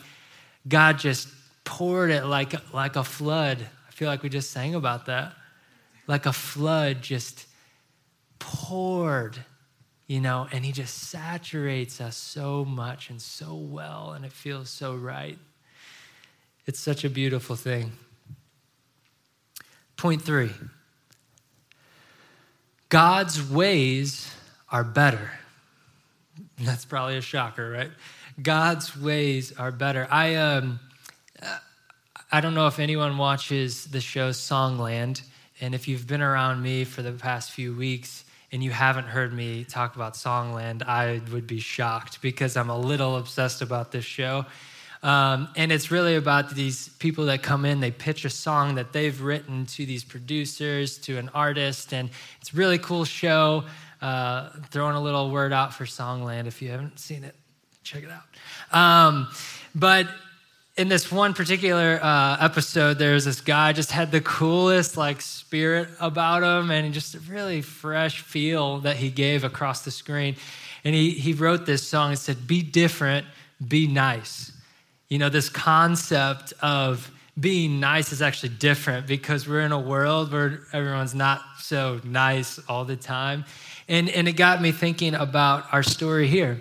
God 0.69 0.99
just 0.99 1.29
poured 1.65 2.11
it 2.11 2.27
like, 2.27 2.75
like 2.75 2.97
a 2.97 3.05
flood. 3.05 3.59
I 3.89 3.91
feel 3.91 4.09
like 4.09 4.23
we 4.23 4.29
just 4.29 4.51
sang 4.51 4.75
about 4.75 5.07
that. 5.07 5.33
Like 6.09 6.27
a 6.27 6.33
flood 6.33 7.03
just 7.03 7.47
poured, 8.41 9.39
you 10.09 10.21
know, 10.21 10.49
and 10.51 10.65
He 10.65 10.73
just 10.73 10.95
saturates 11.11 12.01
us 12.01 12.17
so 12.17 12.65
much 12.65 13.11
and 13.11 13.23
so 13.23 13.55
well, 13.55 14.13
and 14.13 14.25
it 14.25 14.33
feels 14.33 14.71
so 14.71 14.97
right. 14.97 15.39
It's 16.67 16.81
such 16.81 17.05
a 17.05 17.11
beautiful 17.11 17.55
thing. 17.55 17.93
Point 19.97 20.23
three 20.23 20.51
God's 22.89 23.49
ways 23.51 24.35
are 24.71 24.85
better. 24.85 25.31
That's 26.59 26.85
probably 26.85 27.17
a 27.17 27.21
shocker, 27.21 27.71
right? 27.71 27.91
God's 28.41 28.97
ways 28.97 29.53
are 29.59 29.73
better. 29.73 30.07
I 30.11 30.37
um, 30.37 30.81
I 32.31 32.41
don't 32.41 32.55
know 32.55 32.67
if 32.67 32.79
anyone 32.79 33.19
watches 33.19 33.87
the 33.87 34.01
show 34.01 34.31
Songland, 34.31 35.23
and 35.61 35.75
if 35.75 35.89
you've 35.89 36.07
been 36.07 36.23
around 36.23 36.63
me 36.63 36.85
for 36.85 37.03
the 37.03 37.13
past 37.13 37.51
few 37.51 37.75
weeks 37.75 38.25
and 38.53 38.63
you 38.63 38.71
haven't 38.71 39.05
heard 39.05 39.33
me 39.33 39.65
talk 39.65 39.97
about 39.97 40.15
Songland, 40.15 40.83
I 40.83 41.21
would 41.33 41.47
be 41.47 41.61
shocked 41.61 42.23
because 42.23 42.57
I'm 42.57 42.71
a 42.71 42.79
little 42.79 43.17
obsessed 43.17 43.61
about 43.63 43.93
this 43.93 44.05
show. 44.05 44.47
Um, 45.03 45.49
and 45.57 45.71
it's 45.71 45.91
really 45.91 46.17
about 46.17 46.55
these 46.55 46.89
people 46.89 47.27
that 47.27 47.43
come 47.43 47.65
in, 47.65 47.81
they 47.81 47.91
pitch 47.91 48.25
a 48.25 48.31
song 48.31 48.75
that 48.77 48.93
they've 48.93 49.21
written 49.21 49.67
to 49.67 49.87
these 49.87 50.03
producers, 50.03 50.99
to 50.99 51.19
an 51.19 51.31
artist, 51.35 51.93
and 51.93 52.11
it's 52.41 52.53
a 52.53 52.57
really 52.57 52.79
cool 52.79 53.05
show. 53.05 53.65
Uh, 54.01 54.51
throwing 54.71 54.95
a 54.95 55.01
little 55.01 55.31
word 55.31 55.53
out 55.53 55.75
for 55.75 55.85
Songland 55.85 56.47
if 56.47 56.63
you 56.63 56.71
haven't 56.71 57.01
seen 57.01 57.25
it, 57.25 57.35
check 57.83 58.05
it 58.05 58.11
out. 58.11 58.77
Um, 58.77 59.29
but 59.75 60.07
in 60.79 60.89
this 60.89 61.11
one 61.11 61.35
particular 61.35 61.99
uh, 62.01 62.37
episode, 62.41 62.99
there's 62.99 63.25
this 63.25 63.41
guy 63.41 63.73
just 63.73 63.91
had 63.91 64.13
the 64.13 64.21
coolest 64.21 64.97
like 64.97 65.21
spirit 65.21 65.89
about 66.01 66.43
him, 66.45 66.71
and 66.71 66.95
just 66.95 67.17
a 67.17 67.21
really 67.21 67.61
fresh 67.61 68.21
feel 68.21 68.79
that 68.81 68.97
he 68.97 69.11
gave 69.11 69.43
across 69.45 69.85
the 69.85 69.91
screen. 69.91 70.37
And 70.85 70.95
he 70.95 71.11
he 71.11 71.33
wrote 71.33 71.67
this 71.67 71.87
song. 71.87 72.13
It 72.13 72.19
said, 72.19 72.47
"Be 72.47 72.63
different, 72.63 73.27
be 73.67 73.89
nice." 73.89 74.53
You 75.09 75.19
know, 75.19 75.29
this 75.29 75.49
concept 75.49 76.53
of 76.63 77.11
being 77.39 77.81
nice 77.81 78.13
is 78.13 78.23
actually 78.23 78.51
different 78.51 79.07
because 79.07 79.49
we're 79.49 79.61
in 79.61 79.73
a 79.73 79.79
world 79.79 80.33
where 80.33 80.61
everyone's 80.73 81.15
not 81.15 81.41
so 81.59 82.01
nice 82.05 82.59
all 82.69 82.85
the 82.85 82.97
time. 82.97 83.45
And, 83.89 84.11
and 84.11 84.29
it 84.29 84.33
got 84.33 84.61
me 84.61 84.73
thinking 84.73 85.15
about 85.15 85.65
our 85.73 85.83
story 85.83 86.27
here. 86.27 86.61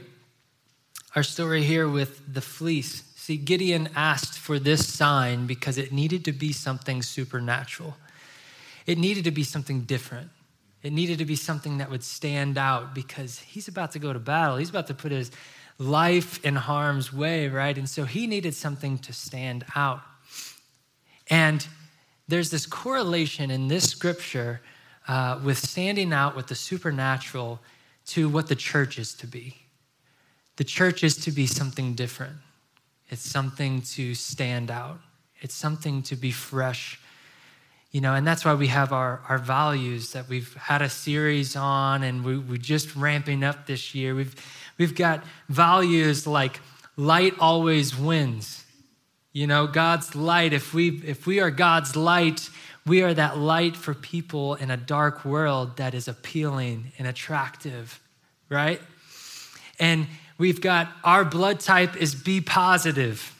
Our 1.15 1.23
story 1.23 1.63
here 1.63 1.89
with 1.89 2.21
the 2.31 2.41
fleece. 2.41 3.06
See, 3.27 3.35
Gideon 3.35 3.89
asked 3.93 4.39
for 4.39 4.57
this 4.57 4.87
sign 4.87 5.47
because 5.47 5.77
it 5.77 5.91
needed 5.91 6.23
to 6.23 6.31
be 6.31 6.53
something 6.53 7.01
supernatural. 7.01 7.97
It 8.85 8.97
needed 8.97 9.25
to 9.25 9.31
be 9.31 9.43
something 9.43 9.81
different. 9.81 10.29
It 10.81 10.93
needed 10.93 11.17
to 11.17 11.25
be 11.25 11.35
something 11.35 11.79
that 11.79 11.89
would 11.89 12.05
stand 12.05 12.57
out 12.57 12.95
because 12.95 13.39
he's 13.39 13.67
about 13.67 13.91
to 13.91 13.99
go 13.99 14.13
to 14.13 14.19
battle. 14.19 14.55
He's 14.55 14.69
about 14.69 14.87
to 14.87 14.93
put 14.93 15.11
his 15.11 15.29
life 15.77 16.41
in 16.45 16.55
harm's 16.55 17.11
way, 17.11 17.49
right? 17.49 17.77
And 17.77 17.89
so 17.89 18.05
he 18.05 18.27
needed 18.27 18.53
something 18.53 18.97
to 18.99 19.11
stand 19.11 19.65
out. 19.75 19.99
And 21.29 21.67
there's 22.29 22.49
this 22.49 22.65
correlation 22.65 23.51
in 23.51 23.67
this 23.67 23.89
scripture 23.89 24.61
uh, 25.09 25.37
with 25.43 25.57
standing 25.57 26.13
out 26.13 26.37
with 26.37 26.47
the 26.47 26.55
supernatural 26.55 27.59
to 28.05 28.29
what 28.29 28.47
the 28.47 28.55
church 28.55 28.97
is 28.97 29.13
to 29.15 29.27
be. 29.27 29.57
The 30.55 30.63
church 30.63 31.03
is 31.03 31.17
to 31.25 31.31
be 31.33 31.45
something 31.45 31.93
different, 31.93 32.37
it's 33.09 33.21
something 33.21 33.81
to 33.81 34.15
stand 34.15 34.71
out, 34.71 34.99
it's 35.39 35.55
something 35.55 36.03
to 36.03 36.15
be 36.15 36.31
fresh. 36.31 36.99
You 37.91 38.01
know, 38.01 38.13
and 38.13 38.27
that's 38.27 38.43
why 38.43 38.53
we 38.53 38.67
have 38.67 38.91
our, 38.91 39.21
our 39.29 39.37
values 39.37 40.11
that 40.11 40.27
we've 40.27 40.53
had 40.55 40.81
a 40.81 40.89
series 40.89 41.55
on 41.55 42.03
and 42.03 42.23
we, 42.23 42.37
we're 42.37 42.57
just 42.57 42.95
ramping 42.95 43.43
up 43.45 43.65
this 43.65 43.95
year. 43.95 44.13
We've 44.13 44.35
We've 44.77 44.95
got 44.95 45.23
values 45.49 46.27
like 46.27 46.59
light 46.95 47.33
always 47.39 47.97
wins. 47.97 48.63
You 49.33 49.47
know, 49.47 49.67
God's 49.67 50.15
light, 50.15 50.53
if 50.53 50.73
we 50.73 51.01
if 51.05 51.25
we 51.25 51.39
are 51.39 51.51
God's 51.51 51.95
light, 51.95 52.49
we 52.85 53.01
are 53.01 53.13
that 53.13 53.37
light 53.37 53.75
for 53.75 53.93
people 53.93 54.55
in 54.55 54.71
a 54.71 54.77
dark 54.77 55.25
world 55.25 55.77
that 55.77 55.93
is 55.93 56.07
appealing 56.07 56.93
and 56.97 57.07
attractive, 57.07 57.99
right? 58.49 58.81
And 59.79 60.07
we've 60.37 60.61
got 60.61 60.89
our 61.03 61.25
blood 61.25 61.59
type 61.59 61.95
is 61.95 62.15
B 62.15 62.41
positive. 62.41 63.33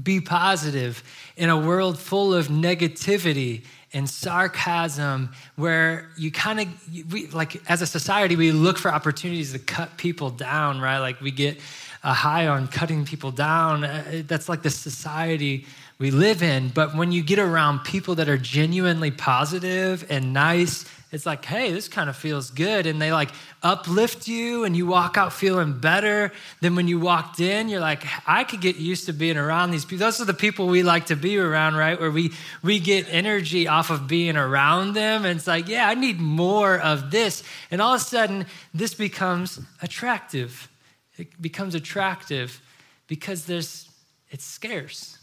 Be 0.00 0.20
positive 0.20 1.02
in 1.36 1.50
a 1.50 1.58
world 1.58 1.98
full 1.98 2.34
of 2.34 2.48
negativity 2.48 3.64
and 3.92 4.08
sarcasm 4.08 5.30
where 5.56 6.08
you 6.16 6.30
kind 6.30 6.60
of 6.60 7.12
we 7.12 7.26
like 7.26 7.60
as 7.70 7.82
a 7.82 7.86
society 7.86 8.36
we 8.36 8.50
look 8.50 8.78
for 8.78 8.90
opportunities 8.90 9.52
to 9.52 9.58
cut 9.58 9.98
people 9.98 10.30
down 10.30 10.80
right? 10.80 10.98
Like 10.98 11.20
we 11.20 11.30
get 11.30 11.58
a 12.02 12.12
high 12.12 12.48
on 12.48 12.68
cutting 12.68 13.04
people 13.04 13.30
down. 13.30 13.84
Uh, 13.84 14.22
that's 14.26 14.48
like 14.48 14.62
the 14.62 14.70
society 14.70 15.66
we 15.98 16.10
live 16.10 16.42
in. 16.42 16.68
But 16.68 16.96
when 16.96 17.12
you 17.12 17.22
get 17.22 17.38
around 17.38 17.84
people 17.84 18.16
that 18.16 18.28
are 18.28 18.38
genuinely 18.38 19.10
positive 19.10 20.04
and 20.10 20.32
nice 20.32 20.84
it's 21.12 21.26
like, 21.26 21.44
hey, 21.44 21.72
this 21.72 21.88
kind 21.88 22.08
of 22.08 22.16
feels 22.16 22.50
good. 22.50 22.86
And 22.86 23.00
they 23.00 23.12
like 23.12 23.28
uplift 23.62 24.26
you 24.26 24.64
and 24.64 24.74
you 24.74 24.86
walk 24.86 25.18
out 25.18 25.34
feeling 25.34 25.78
better 25.78 26.32
than 26.62 26.74
when 26.74 26.88
you 26.88 26.98
walked 26.98 27.38
in. 27.38 27.68
You're 27.68 27.80
like, 27.80 28.02
I 28.26 28.44
could 28.44 28.62
get 28.62 28.76
used 28.76 29.04
to 29.06 29.12
being 29.12 29.36
around 29.36 29.72
these 29.72 29.84
people. 29.84 30.06
Those 30.06 30.22
are 30.22 30.24
the 30.24 30.32
people 30.32 30.68
we 30.68 30.82
like 30.82 31.06
to 31.06 31.16
be 31.16 31.36
around, 31.36 31.74
right? 31.74 32.00
Where 32.00 32.10
we, 32.10 32.32
we 32.62 32.80
get 32.80 33.06
energy 33.10 33.68
off 33.68 33.90
of 33.90 34.08
being 34.08 34.38
around 34.38 34.94
them. 34.94 35.26
And 35.26 35.36
it's 35.36 35.46
like, 35.46 35.68
yeah, 35.68 35.86
I 35.86 35.92
need 35.94 36.18
more 36.18 36.78
of 36.78 37.10
this. 37.10 37.42
And 37.70 37.82
all 37.82 37.94
of 37.94 38.00
a 38.00 38.04
sudden, 38.04 38.46
this 38.72 38.94
becomes 38.94 39.60
attractive. 39.82 40.70
It 41.18 41.40
becomes 41.42 41.74
attractive 41.74 42.62
because 43.06 43.44
there's, 43.44 43.90
it's 44.30 44.46
scarce. 44.46 45.18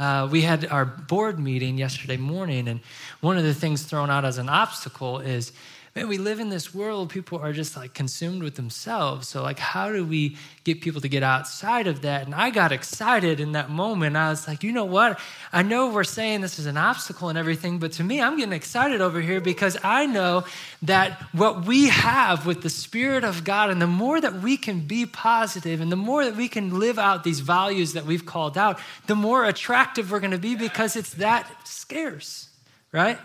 Uh, 0.00 0.26
we 0.26 0.40
had 0.40 0.64
our 0.64 0.86
board 0.86 1.38
meeting 1.38 1.76
yesterday 1.76 2.16
morning, 2.16 2.68
and 2.68 2.80
one 3.20 3.36
of 3.36 3.44
the 3.44 3.52
things 3.52 3.82
thrown 3.82 4.08
out 4.08 4.24
as 4.24 4.38
an 4.38 4.48
obstacle 4.48 5.18
is 5.18 5.52
man, 5.96 6.06
we 6.06 6.18
live 6.18 6.38
in 6.38 6.50
this 6.50 6.72
world, 6.72 7.10
people 7.10 7.38
are 7.38 7.52
just 7.52 7.76
like 7.76 7.94
consumed 7.94 8.44
with 8.44 8.54
themselves. 8.54 9.26
So, 9.26 9.42
like, 9.42 9.58
how 9.58 9.90
do 9.90 10.04
we 10.04 10.36
get 10.62 10.80
people 10.80 11.00
to 11.00 11.08
get 11.08 11.24
outside 11.24 11.88
of 11.88 12.02
that? 12.02 12.26
And 12.26 12.34
I 12.34 12.50
got 12.50 12.70
excited 12.70 13.40
in 13.40 13.52
that 13.52 13.70
moment. 13.70 14.16
I 14.16 14.30
was 14.30 14.46
like, 14.46 14.62
you 14.62 14.70
know 14.70 14.84
what? 14.84 15.18
I 15.52 15.62
know 15.62 15.88
we're 15.88 16.04
saying 16.04 16.42
this 16.42 16.60
is 16.60 16.66
an 16.66 16.76
obstacle 16.76 17.28
and 17.28 17.36
everything, 17.36 17.78
but 17.78 17.92
to 17.92 18.04
me, 18.04 18.20
I'm 18.20 18.36
getting 18.36 18.52
excited 18.52 19.00
over 19.00 19.20
here 19.20 19.40
because 19.40 19.76
I 19.82 20.06
know 20.06 20.44
that 20.82 21.20
what 21.32 21.66
we 21.66 21.88
have 21.88 22.46
with 22.46 22.62
the 22.62 22.70
Spirit 22.70 23.24
of 23.24 23.42
God, 23.42 23.70
and 23.70 23.82
the 23.82 23.88
more 23.88 24.20
that 24.20 24.40
we 24.42 24.56
can 24.56 24.80
be 24.80 25.06
positive 25.06 25.80
and 25.80 25.90
the 25.90 25.96
more 25.96 26.24
that 26.24 26.36
we 26.36 26.48
can 26.48 26.78
live 26.78 27.00
out 27.00 27.24
these 27.24 27.40
values 27.40 27.94
that 27.94 28.06
we've 28.06 28.26
called 28.26 28.56
out, 28.56 28.78
the 29.08 29.16
more 29.16 29.44
attractive 29.44 30.12
we're 30.12 30.20
going 30.20 30.30
to 30.30 30.38
be 30.38 30.54
because 30.54 30.94
it's 30.94 31.14
that 31.14 31.50
scarce, 31.66 32.48
right? 32.92 33.18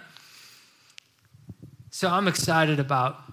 So 1.95 2.10
I'm 2.10 2.27
excited 2.27 2.81
about 2.81 3.23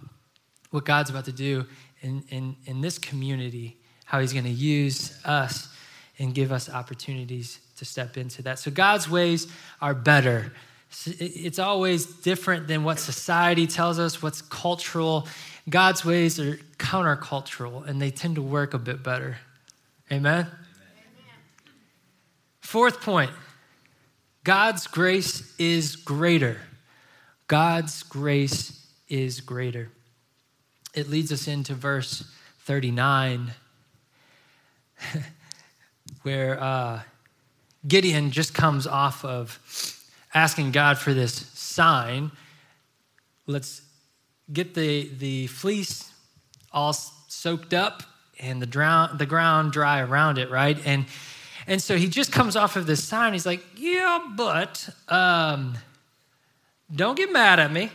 what 0.71 0.85
God's 0.85 1.11
about 1.11 1.25
to 1.25 1.33
do 1.33 1.67
in, 2.01 2.23
in, 2.29 2.55
in 2.65 2.81
this 2.81 2.97
community, 2.97 3.77
how 4.05 4.21
He's 4.21 4.33
going 4.33 4.45
to 4.45 4.51
use 4.51 5.19
us 5.25 5.69
and 6.21 6.33
give 6.33 6.53
us 6.53 6.71
opportunities 6.71 7.59
to 7.79 7.85
step 7.85 8.17
into 8.17 8.41
that. 8.43 8.61
So 8.61 8.71
God's 8.71 9.11
ways 9.11 9.49
are 9.81 9.95
better. 9.95 10.53
It's 11.19 11.59
always 11.59 12.07
different 12.07 12.69
than 12.69 12.85
what 12.85 13.01
society 13.01 13.67
tells 13.67 13.99
us, 13.99 14.23
what's 14.23 14.43
cultural. 14.43 15.27
God's 15.69 16.05
ways 16.05 16.39
are 16.39 16.55
countercultural 16.79 17.85
and 17.85 18.01
they 18.01 18.13
tend 18.13 18.37
to 18.37 18.43
work 18.43 18.75
a 18.75 18.79
bit 18.79 19.03
better. 19.03 19.39
Amen? 20.13 20.47
Amen. 20.47 20.53
Fourth 22.61 23.01
point 23.01 23.33
God's 24.45 24.87
grace 24.87 25.53
is 25.59 25.97
greater. 25.97 26.61
God's 27.53 28.03
grace 28.05 28.87
is 29.11 29.43
greater. 29.43 29.91
It 30.95 31.11
leads 31.11 31.31
us 31.31 31.47
into 31.47 31.75
verse 31.75 32.25
39, 32.61 33.53
where 36.23 36.59
uh, 36.59 37.03
Gideon 37.87 38.31
just 38.31 38.55
comes 38.55 38.87
off 38.87 39.23
of 39.23 39.59
asking 40.33 40.73
God 40.73 40.97
for 40.97 41.13
this 41.13 41.35
sign. 41.53 42.31
Let's 43.47 43.83
get 44.51 44.73
the, 44.73 45.11
the 45.19 45.47
fleece 45.49 46.11
all 46.73 46.95
soaked 46.95 47.75
up 47.75 48.03
and 48.41 48.63
the, 48.63 48.67
drown, 48.67 49.19
the 49.19 49.27
ground 49.27 49.73
dry 49.73 50.01
around 50.01 50.39
it, 50.39 50.51
right? 50.51 50.79
And, 50.87 51.05
and 51.67 51.83
so 51.83 51.99
he 51.99 52.09
just 52.09 52.33
comes 52.33 52.57
off 52.57 52.77
of 52.77 52.87
this 52.87 53.05
sign. 53.05 53.35
He's 53.35 53.45
like, 53.45 53.63
Yeah, 53.77 54.21
but 54.39 54.89
um, 55.09 55.77
don't 56.95 57.17
get 57.17 57.33
mad 57.33 57.59
at 57.61 57.73
me. 57.73 57.91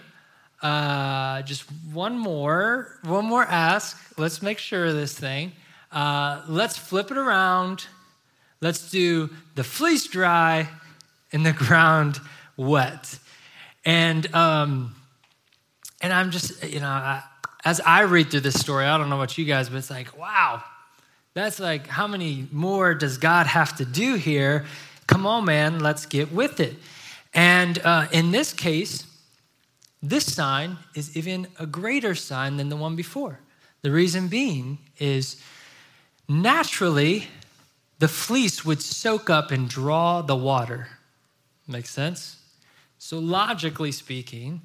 Uh, 0.61 1.41
just 1.43 1.63
one 1.93 2.17
more, 2.17 2.99
one 3.03 3.25
more 3.25 3.43
ask. 3.43 3.97
Let's 4.17 4.41
make 4.41 4.57
sure 4.57 4.85
of 4.85 4.95
this 4.95 5.17
thing. 5.17 5.51
Uh, 5.91 6.41
let's 6.47 6.77
flip 6.77 7.11
it 7.11 7.17
around. 7.17 7.85
Let's 8.59 8.89
do 8.89 9.29
the 9.55 9.63
fleece 9.63 10.07
dry 10.07 10.67
and 11.31 11.45
the 11.45 11.53
ground 11.65 12.19
wet. 12.57 13.19
And 13.85 14.33
um, 14.33 14.95
and 16.01 16.13
I'm 16.13 16.31
just, 16.31 16.63
you 16.63 16.79
know, 16.79 16.87
I, 16.87 17.23
as 17.65 17.81
I 17.81 18.01
read 18.01 18.29
through 18.29 18.41
this 18.41 18.59
story, 18.59 18.85
I 18.85 18.97
don't 18.97 19.09
know 19.09 19.15
about 19.15 19.37
you 19.37 19.45
guys, 19.45 19.69
but 19.69 19.77
it's 19.77 19.89
like, 19.89 20.17
wow, 20.17 20.63
that's 21.33 21.59
like, 21.59 21.87
how 21.87 22.07
many 22.07 22.47
more 22.51 22.93
does 22.93 23.17
God 23.17 23.47
have 23.47 23.77
to 23.77 23.85
do 23.85 24.15
here? 24.15 24.65
Come 25.07 25.25
on, 25.25 25.45
man, 25.45 25.79
let's 25.79 26.05
get 26.05 26.31
with 26.31 26.59
it. 26.59 26.75
And 27.33 27.79
uh, 27.79 28.07
in 28.11 28.31
this 28.31 28.53
case, 28.53 29.05
this 30.01 30.31
sign 30.33 30.77
is 30.95 31.15
even 31.17 31.47
a 31.59 31.65
greater 31.65 32.15
sign 32.15 32.57
than 32.57 32.69
the 32.69 32.75
one 32.75 32.95
before. 32.95 33.39
The 33.81 33.91
reason 33.91 34.27
being 34.27 34.79
is 34.97 35.41
naturally, 36.27 37.27
the 37.99 38.07
fleece 38.07 38.63
would 38.65 38.81
soak 38.81 39.29
up 39.29 39.51
and 39.51 39.69
draw 39.69 40.21
the 40.21 40.35
water. 40.35 40.87
Makes 41.67 41.89
sense? 41.89 42.37
So, 42.99 43.19
logically 43.19 43.91
speaking, 43.91 44.61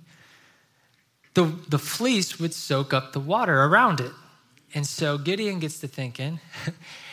the, 1.35 1.45
the 1.69 1.79
fleece 1.79 2.39
would 2.39 2.55
soak 2.55 2.93
up 2.93 3.13
the 3.13 3.21
water 3.21 3.65
around 3.65 4.01
it. 4.01 4.13
And 4.75 4.87
so 4.87 5.19
Gideon 5.19 5.59
gets 5.59 5.81
to 5.81 5.89
thinking, 5.89 6.41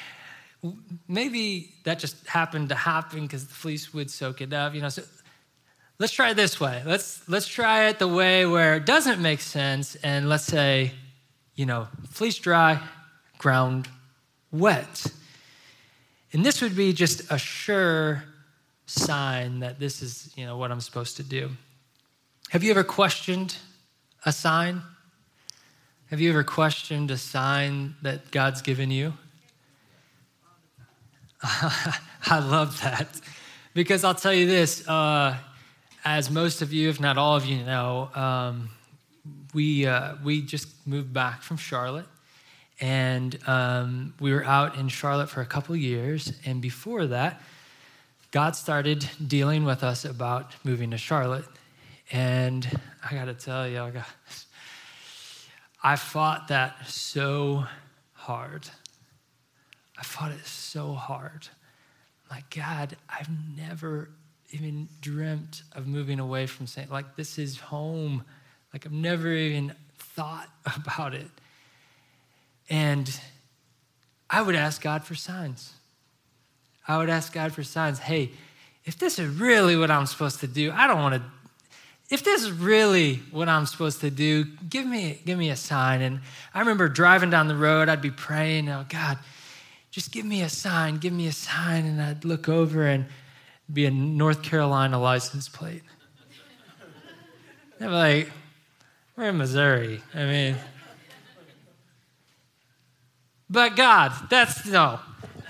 maybe 1.07 1.73
that 1.83 1.99
just 1.99 2.25
happened 2.27 2.69
to 2.69 2.75
happen 2.75 3.23
because 3.23 3.47
the 3.47 3.53
fleece 3.53 3.93
would 3.93 4.09
soak 4.09 4.41
it 4.41 4.53
up. 4.53 4.73
You 4.73 4.81
know, 4.81 4.89
so 4.89 5.03
let's 5.99 6.13
try 6.13 6.31
it 6.31 6.35
this 6.35 6.59
way. 6.59 6.81
Let's 6.85 7.27
let's 7.29 7.47
try 7.47 7.89
it 7.89 7.99
the 7.99 8.07
way 8.07 8.45
where 8.45 8.75
it 8.75 8.85
doesn't 8.85 9.21
make 9.21 9.41
sense, 9.41 9.95
and 9.95 10.29
let's 10.29 10.45
say, 10.45 10.93
you 11.55 11.65
know, 11.65 11.87
fleece 12.09 12.37
dry, 12.37 12.81
ground 13.37 13.87
wet. 14.51 15.05
And 16.31 16.45
this 16.45 16.61
would 16.61 16.75
be 16.75 16.93
just 16.93 17.31
a 17.31 17.37
sure 17.37 18.23
sign 18.85 19.59
that 19.59 19.79
this 19.79 20.01
is, 20.01 20.31
you 20.35 20.45
know, 20.45 20.57
what 20.57 20.71
I'm 20.71 20.81
supposed 20.81 21.17
to 21.17 21.23
do. 21.23 21.49
Have 22.49 22.63
you 22.63 22.71
ever 22.71 22.83
questioned 22.83 23.57
a 24.25 24.31
sign? 24.31 24.81
Have 26.09 26.19
you 26.19 26.29
ever 26.29 26.43
questioned 26.43 27.11
a 27.11 27.17
sign 27.17 27.95
that 28.01 28.31
God's 28.31 28.61
given 28.61 28.89
you? 28.89 29.13
I 31.43 32.39
love 32.39 32.81
that 32.81 33.07
because 33.73 34.03
I'll 34.03 34.15
tell 34.15 34.33
you 34.33 34.45
this 34.45 34.87
uh, 34.87 35.37
as 36.17 36.31
most 36.31 36.63
of 36.63 36.73
you, 36.73 36.89
if 36.89 36.99
not 36.99 37.19
all 37.19 37.35
of 37.35 37.45
you 37.45 37.63
know, 37.63 38.09
um, 38.15 38.69
we, 39.53 39.85
uh, 39.85 40.15
we 40.23 40.41
just 40.41 40.67
moved 40.87 41.13
back 41.13 41.43
from 41.43 41.57
Charlotte. 41.57 42.07
And 42.81 43.37
um, 43.47 44.15
we 44.19 44.33
were 44.33 44.43
out 44.43 44.75
in 44.77 44.87
Charlotte 44.87 45.29
for 45.29 45.41
a 45.41 45.45
couple 45.45 45.75
years. 45.75 46.33
And 46.45 46.61
before 46.61 47.05
that, 47.07 47.41
God 48.31 48.55
started 48.55 49.07
dealing 49.27 49.65
with 49.65 49.83
us 49.83 50.03
about 50.03 50.55
moving 50.63 50.89
to 50.91 50.97
Charlotte. 50.97 51.45
And 52.11 52.67
I 53.07 53.13
got 53.13 53.25
to 53.25 53.35
tell 53.35 53.67
you, 53.67 53.79
I, 53.79 53.91
got, 53.91 54.07
I 55.83 55.95
fought 55.95 56.47
that 56.47 56.87
so 56.87 57.65
hard. 58.13 58.67
I 59.95 60.01
fought 60.01 60.31
it 60.31 60.45
so 60.45 60.93
hard. 60.93 61.47
Like, 62.31 62.49
God, 62.49 62.95
I've 63.07 63.29
never 63.55 64.09
even 64.51 64.87
dreamt 65.01 65.63
of 65.73 65.87
moving 65.87 66.19
away 66.19 66.45
from 66.45 66.67
St. 66.67 66.91
Like, 66.91 67.15
this 67.15 67.37
is 67.37 67.57
home. 67.57 68.23
Like, 68.73 68.85
I've 68.85 68.91
never 68.91 69.31
even 69.31 69.73
thought 69.97 70.49
about 70.75 71.13
it. 71.13 71.27
And 72.69 73.19
I 74.29 74.41
would 74.41 74.55
ask 74.55 74.81
God 74.81 75.03
for 75.03 75.15
signs. 75.15 75.73
I 76.87 76.97
would 76.97 77.09
ask 77.09 77.33
God 77.33 77.53
for 77.53 77.63
signs. 77.63 77.99
Hey, 77.99 78.31
if 78.85 78.97
this 78.97 79.19
is 79.19 79.29
really 79.29 79.75
what 79.75 79.91
I'm 79.91 80.05
supposed 80.05 80.39
to 80.39 80.47
do, 80.47 80.71
I 80.71 80.87
don't 80.87 80.99
want 80.99 81.15
to 81.15 81.23
if 82.09 82.23
this 82.23 82.43
is 82.43 82.51
really 82.51 83.17
what 83.29 83.47
I'm 83.47 83.67
supposed 83.67 84.01
to 84.01 84.09
do, 84.09 84.45
give 84.67 84.85
me, 84.85 85.21
give 85.25 85.37
me 85.37 85.51
a 85.51 85.55
sign. 85.55 86.01
And 86.01 86.21
I 86.55 86.59
remember 86.59 86.89
driving 86.89 87.29
down 87.29 87.47
the 87.47 87.55
road, 87.55 87.87
I'd 87.87 88.01
be 88.01 88.09
praying, 88.09 88.67
oh 88.67 88.85
God, 88.89 89.19
just 89.91 90.11
give 90.11 90.25
me 90.25 90.41
a 90.41 90.49
sign, 90.49 90.97
give 90.97 91.13
me 91.13 91.27
a 91.27 91.31
sign. 91.31 91.85
And 91.85 92.01
I'd 92.01 92.25
look 92.25 92.49
over 92.49 92.87
and 92.87 93.05
be 93.71 93.85
a 93.85 93.91
North 93.91 94.41
Carolina 94.41 94.99
license 94.99 95.47
plate. 95.47 95.83
I'm 97.79 97.91
like, 97.91 98.31
we're 99.15 99.29
in 99.29 99.37
Missouri. 99.37 100.01
I 100.13 100.25
mean, 100.25 100.55
but 103.49 103.75
God, 103.75 104.11
that's 104.29 104.65
no, 104.65 104.99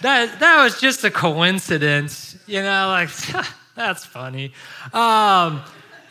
that 0.01 0.39
that 0.39 0.63
was 0.63 0.79
just 0.79 1.03
a 1.03 1.11
coincidence, 1.11 2.37
you 2.45 2.61
know. 2.61 2.87
Like 2.87 3.09
that's 3.75 4.05
funny. 4.05 4.53
Um, 4.93 5.61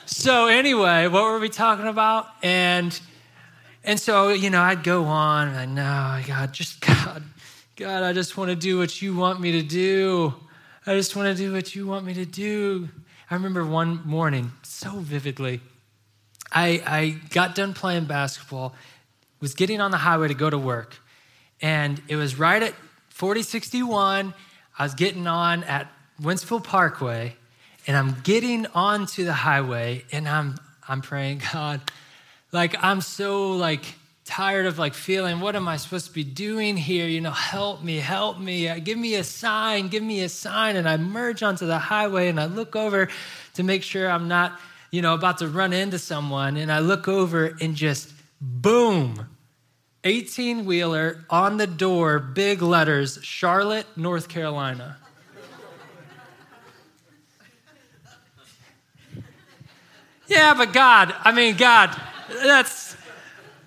so 0.07 0.47
anyway, 0.47 1.07
what 1.07 1.25
were 1.25 1.39
we 1.39 1.49
talking 1.49 1.87
about? 1.87 2.27
And 2.43 2.99
and 3.85 3.99
so 3.99 4.31
you 4.31 4.51
know, 4.51 4.61
I'd 4.61 4.83
go 4.83 5.05
on. 5.05 5.49
And 5.49 5.75
know, 5.77 6.21
God, 6.27 6.53
just 6.53 6.81
God, 6.81 7.23
God, 7.77 8.03
I 8.03 8.13
just 8.13 8.37
want 8.37 8.51
to 8.51 8.57
do 8.57 8.79
what 8.79 9.01
you 9.01 9.15
want 9.15 9.41
me 9.41 9.53
to 9.53 9.63
do. 9.63 10.35
I 10.89 10.95
just 10.95 11.15
want 11.15 11.29
to 11.29 11.35
do 11.35 11.53
what 11.53 11.75
you 11.75 11.87
want 11.87 12.07
me 12.07 12.15
to 12.15 12.25
do. 12.25 12.89
I 13.31 13.35
remember 13.35 13.63
one 13.63 14.01
morning 14.07 14.53
so 14.63 14.89
vividly. 14.93 15.61
I 16.51 16.83
I 16.87 17.17
got 17.29 17.55
done 17.55 17.75
playing 17.75 18.07
basketball, 18.07 18.75
was 19.39 19.53
getting 19.53 19.83
on 19.83 19.91
the 19.91 19.99
highway 19.99 20.29
to 20.29 20.35
go 20.35 20.49
to 20.49 20.57
work, 20.57 20.97
and 21.61 22.01
it 22.09 22.17
was 22.17 22.39
right 22.39 22.63
at 22.63 22.73
4061. 23.11 24.33
I 24.79 24.83
was 24.83 24.95
getting 24.95 25.27
on 25.27 25.63
at 25.65 25.93
Wentzville 26.23 26.65
Parkway 26.65 27.37
and 27.87 27.95
I'm 27.95 28.17
getting 28.23 28.65
onto 28.69 29.27
the 29.27 29.35
highway 29.35 30.07
and 30.11 30.27
I'm 30.27 30.55
I'm 30.89 31.03
praying, 31.03 31.43
God, 31.53 31.83
like 32.51 32.83
I'm 32.83 33.03
so 33.03 33.53
like 33.53 33.85
tired 34.29 34.67
of 34.67 34.79
like 34.79 34.93
feeling 34.93 35.41
what 35.41 35.57
am 35.57 35.67
I 35.67 35.79
supposed 35.79 36.05
to 36.07 36.13
be 36.13 36.23
doing 36.23 36.77
here? 36.77 37.09
You 37.09 37.23
know, 37.23 37.31
help 37.31 37.83
me, 37.83 37.97
help 37.97 38.39
me. 38.39 38.69
Uh, 38.69 38.79
give 38.79 38.99
me 38.99 39.15
a 39.15 39.25
sign, 39.25 39.89
give 39.89 40.03
me 40.03 40.23
a 40.23 40.29
sign. 40.29 40.77
And 40.77 40.87
I 40.87 40.99
merge 40.99 41.43
onto 41.43 41.67
the 41.67 41.79
highway 41.79 42.29
and 42.29 42.39
I 42.39 42.45
look 42.45 42.77
over 42.77 43.09
to 43.55 43.63
make 43.63 43.83
sure 43.83 44.09
I'm 44.09 44.29
not, 44.29 44.61
you 44.91 45.01
know, 45.01 45.15
about 45.15 45.39
to 45.39 45.49
run 45.49 45.73
into 45.73 45.99
someone. 45.99 46.59
And 46.59 46.71
I 46.71 46.81
look 46.81 47.09
over 47.09 47.57
and 47.59 47.75
just 47.75 48.13
boom, 48.39 49.29
18 50.05 50.67
wheeler 50.67 51.25
on 51.31 51.57
the 51.57 51.67
door, 51.67 52.19
big 52.19 52.61
letters, 52.61 53.19
Charlotte, 53.23 53.87
North 53.97 54.29
Carolina. 54.29 54.99
Yeah, 60.31 60.53
but 60.53 60.75
God, 60.75 61.15
I 61.25 61.33
mean, 61.33 61.57
God, 61.57 61.99
that's 62.29 62.88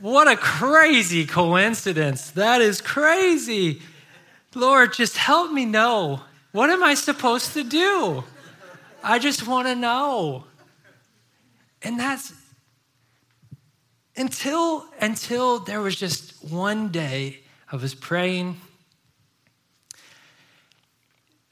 what 0.01 0.27
a 0.27 0.35
crazy 0.35 1.25
coincidence. 1.25 2.31
That 2.31 2.59
is 2.59 2.81
crazy. 2.81 3.81
Lord, 4.55 4.93
just 4.93 5.15
help 5.15 5.51
me 5.51 5.65
know. 5.65 6.21
What 6.51 6.69
am 6.69 6.83
I 6.83 6.95
supposed 6.95 7.53
to 7.53 7.63
do? 7.63 8.23
I 9.03 9.19
just 9.19 9.47
want 9.47 9.67
to 9.67 9.75
know. 9.75 10.43
And 11.83 11.99
that's 11.99 12.33
until 14.17 14.85
until 14.99 15.59
there 15.59 15.81
was 15.81 15.95
just 15.95 16.43
one 16.43 16.89
day 16.89 17.39
I 17.71 17.75
was 17.77 17.95
praying. 17.95 18.59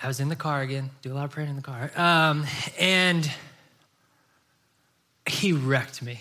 I 0.01 0.07
was 0.07 0.19
in 0.19 0.29
the 0.29 0.35
car 0.35 0.61
again, 0.61 0.91
do 1.01 1.11
a 1.11 1.15
lot 1.15 1.25
of 1.25 1.31
praying 1.31 1.49
in 1.49 1.55
the 1.55 1.61
car. 1.61 1.91
Um, 1.95 2.45
and 2.79 3.29
he 5.25 5.51
wrecked 5.51 6.01
me. 6.01 6.19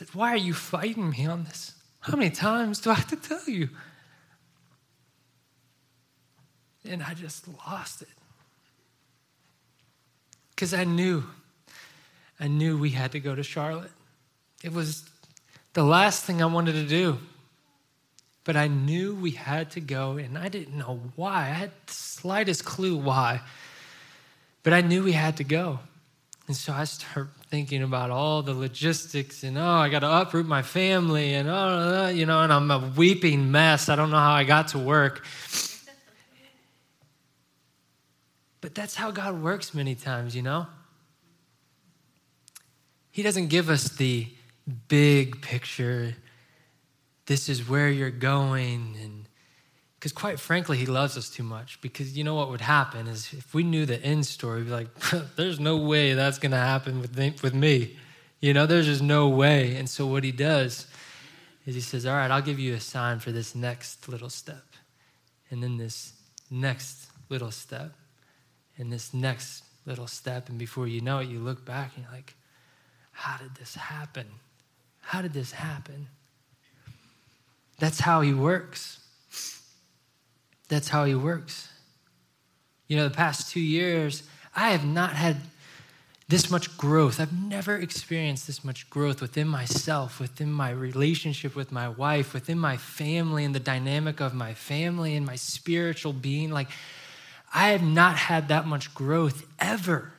Said, 0.00 0.14
Why 0.14 0.32
are 0.32 0.36
you 0.38 0.54
fighting 0.54 1.10
me 1.10 1.26
on 1.26 1.44
this? 1.44 1.74
How 2.00 2.16
many 2.16 2.30
times 2.30 2.80
do 2.80 2.90
I 2.90 2.94
have 2.94 3.08
to 3.08 3.16
tell 3.16 3.44
you? 3.46 3.68
And 6.88 7.02
I 7.02 7.12
just 7.12 7.46
lost 7.66 8.00
it. 8.00 8.08
Because 10.48 10.72
I 10.72 10.84
knew, 10.84 11.24
I 12.38 12.48
knew 12.48 12.78
we 12.78 12.88
had 12.88 13.12
to 13.12 13.20
go 13.20 13.34
to 13.34 13.42
Charlotte. 13.42 13.90
It 14.64 14.72
was 14.72 15.04
the 15.74 15.84
last 15.84 16.24
thing 16.24 16.40
I 16.40 16.46
wanted 16.46 16.72
to 16.72 16.86
do. 16.86 17.18
But 18.44 18.56
I 18.56 18.68
knew 18.68 19.14
we 19.14 19.32
had 19.32 19.70
to 19.72 19.82
go, 19.82 20.16
and 20.16 20.38
I 20.38 20.48
didn't 20.48 20.78
know 20.78 20.98
why. 21.14 21.42
I 21.42 21.52
had 21.52 21.72
the 21.86 21.92
slightest 21.92 22.64
clue 22.64 22.96
why. 22.96 23.42
But 24.62 24.72
I 24.72 24.80
knew 24.80 25.04
we 25.04 25.12
had 25.12 25.36
to 25.36 25.44
go. 25.44 25.80
And 26.50 26.56
so 26.56 26.72
I 26.72 26.82
start 26.82 27.28
thinking 27.48 27.84
about 27.84 28.10
all 28.10 28.42
the 28.42 28.54
logistics 28.54 29.44
and, 29.44 29.56
oh, 29.56 29.64
I 29.64 29.88
got 29.88 30.00
to 30.00 30.10
uproot 30.10 30.46
my 30.46 30.62
family 30.62 31.34
and, 31.34 31.48
oh, 31.48 31.52
uh, 31.52 32.08
you 32.08 32.26
know, 32.26 32.40
and 32.40 32.52
I'm 32.52 32.68
a 32.72 32.92
weeping 32.96 33.52
mess. 33.52 33.88
I 33.88 33.94
don't 33.94 34.10
know 34.10 34.18
how 34.18 34.32
I 34.32 34.42
got 34.42 34.66
to 34.70 34.78
work. 34.80 35.24
But 38.60 38.74
that's 38.74 38.96
how 38.96 39.12
God 39.12 39.40
works 39.40 39.74
many 39.74 39.94
times, 39.94 40.34
you 40.34 40.42
know? 40.42 40.66
He 43.12 43.22
doesn't 43.22 43.46
give 43.46 43.70
us 43.70 43.88
the 43.90 44.26
big 44.88 45.42
picture. 45.42 46.16
This 47.26 47.48
is 47.48 47.68
where 47.68 47.90
you're 47.90 48.10
going 48.10 48.96
and 49.00 49.28
because 50.00 50.12
quite 50.12 50.40
frankly, 50.40 50.78
he 50.78 50.86
loves 50.86 51.18
us 51.18 51.28
too 51.28 51.42
much. 51.42 51.78
Because 51.82 52.16
you 52.16 52.24
know 52.24 52.34
what 52.34 52.48
would 52.48 52.62
happen 52.62 53.06
is 53.06 53.34
if 53.34 53.52
we 53.52 53.62
knew 53.62 53.84
the 53.84 54.02
end 54.02 54.24
story, 54.24 54.60
we'd 54.60 54.64
be 54.64 54.70
like, 54.70 54.88
there's 55.36 55.60
no 55.60 55.76
way 55.76 56.14
that's 56.14 56.38
going 56.38 56.52
to 56.52 56.56
happen 56.56 57.02
with 57.02 57.18
with 57.42 57.52
me. 57.52 57.98
You 58.40 58.54
know, 58.54 58.64
there's 58.64 58.86
just 58.86 59.02
no 59.02 59.28
way. 59.28 59.76
And 59.76 59.90
so 59.90 60.06
what 60.06 60.24
he 60.24 60.32
does 60.32 60.86
is 61.66 61.74
he 61.74 61.82
says, 61.82 62.06
all 62.06 62.14
right, 62.14 62.30
I'll 62.30 62.40
give 62.40 62.58
you 62.58 62.72
a 62.72 62.80
sign 62.80 63.18
for 63.18 63.30
this 63.30 63.54
next 63.54 64.08
little 64.08 64.30
step. 64.30 64.64
And 65.50 65.62
then 65.62 65.76
this 65.76 66.14
next 66.50 67.08
little 67.28 67.50
step. 67.50 67.92
And 68.78 68.90
this 68.90 69.12
next 69.12 69.64
little 69.84 70.06
step. 70.06 70.48
And 70.48 70.58
before 70.58 70.86
you 70.88 71.02
know 71.02 71.18
it, 71.18 71.28
you 71.28 71.40
look 71.40 71.66
back 71.66 71.92
and 71.94 72.04
you're 72.04 72.14
like, 72.14 72.34
how 73.12 73.36
did 73.36 73.54
this 73.56 73.74
happen? 73.74 74.24
How 75.02 75.20
did 75.20 75.34
this 75.34 75.52
happen? 75.52 76.06
That's 77.78 78.00
how 78.00 78.22
he 78.22 78.32
works. 78.32 78.99
That's 80.70 80.88
how 80.88 81.04
he 81.04 81.14
works. 81.14 81.68
You 82.86 82.96
know, 82.96 83.04
the 83.08 83.14
past 83.14 83.52
two 83.52 83.60
years, 83.60 84.22
I 84.56 84.70
have 84.70 84.84
not 84.84 85.12
had 85.12 85.36
this 86.28 86.48
much 86.48 86.76
growth. 86.78 87.18
I've 87.18 87.32
never 87.32 87.74
experienced 87.76 88.46
this 88.46 88.64
much 88.64 88.88
growth 88.88 89.20
within 89.20 89.48
myself, 89.48 90.20
within 90.20 90.50
my 90.52 90.70
relationship 90.70 91.56
with 91.56 91.72
my 91.72 91.88
wife, 91.88 92.32
within 92.32 92.58
my 92.58 92.76
family 92.76 93.44
and 93.44 93.52
the 93.52 93.60
dynamic 93.60 94.20
of 94.20 94.32
my 94.32 94.54
family 94.54 95.16
and 95.16 95.26
my 95.26 95.34
spiritual 95.34 96.12
being. 96.12 96.50
Like, 96.50 96.68
I 97.52 97.70
have 97.70 97.82
not 97.82 98.14
had 98.14 98.46
that 98.48 98.64
much 98.64 98.94
growth 98.94 99.44
ever. 99.58 100.12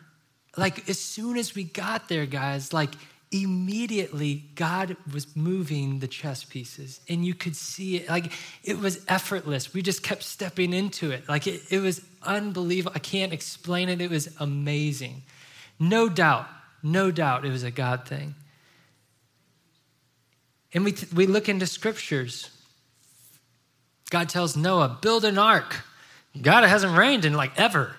Like, 0.57 0.89
as 0.89 0.99
soon 0.99 1.37
as 1.37 1.55
we 1.55 1.63
got 1.63 2.09
there, 2.09 2.25
guys, 2.25 2.73
like, 2.73 2.93
immediately 3.31 4.43
God 4.55 4.97
was 5.11 5.35
moving 5.35 5.99
the 5.99 6.07
chess 6.07 6.43
pieces 6.43 6.99
and 7.07 7.25
you 7.25 7.33
could 7.33 7.55
see 7.55 7.97
it 7.97 8.09
like 8.09 8.31
it 8.63 8.77
was 8.77 9.03
effortless. 9.07 9.73
We 9.73 9.81
just 9.81 10.03
kept 10.03 10.23
stepping 10.23 10.73
into 10.73 11.11
it. 11.11 11.27
Like 11.29 11.47
it, 11.47 11.61
it 11.69 11.79
was 11.79 12.05
unbelievable. 12.23 12.91
I 12.93 12.99
can't 12.99 13.31
explain 13.31 13.87
it. 13.87 14.01
It 14.01 14.09
was 14.09 14.35
amazing. 14.39 15.23
No 15.79 16.09
doubt, 16.09 16.47
no 16.83 17.09
doubt 17.09 17.45
it 17.45 17.51
was 17.51 17.63
a 17.63 17.71
God 17.71 18.05
thing. 18.05 18.35
And 20.73 20.83
we, 20.83 20.95
we 21.13 21.25
look 21.25 21.47
into 21.47 21.65
scriptures. 21.65 22.49
God 24.09 24.27
tells 24.27 24.57
Noah, 24.57 24.97
build 25.01 25.23
an 25.23 25.37
ark. 25.37 25.83
God, 26.39 26.63
it 26.63 26.69
hasn't 26.69 26.97
rained 26.97 27.23
in 27.23 27.33
like 27.33 27.57
ever. 27.57 27.95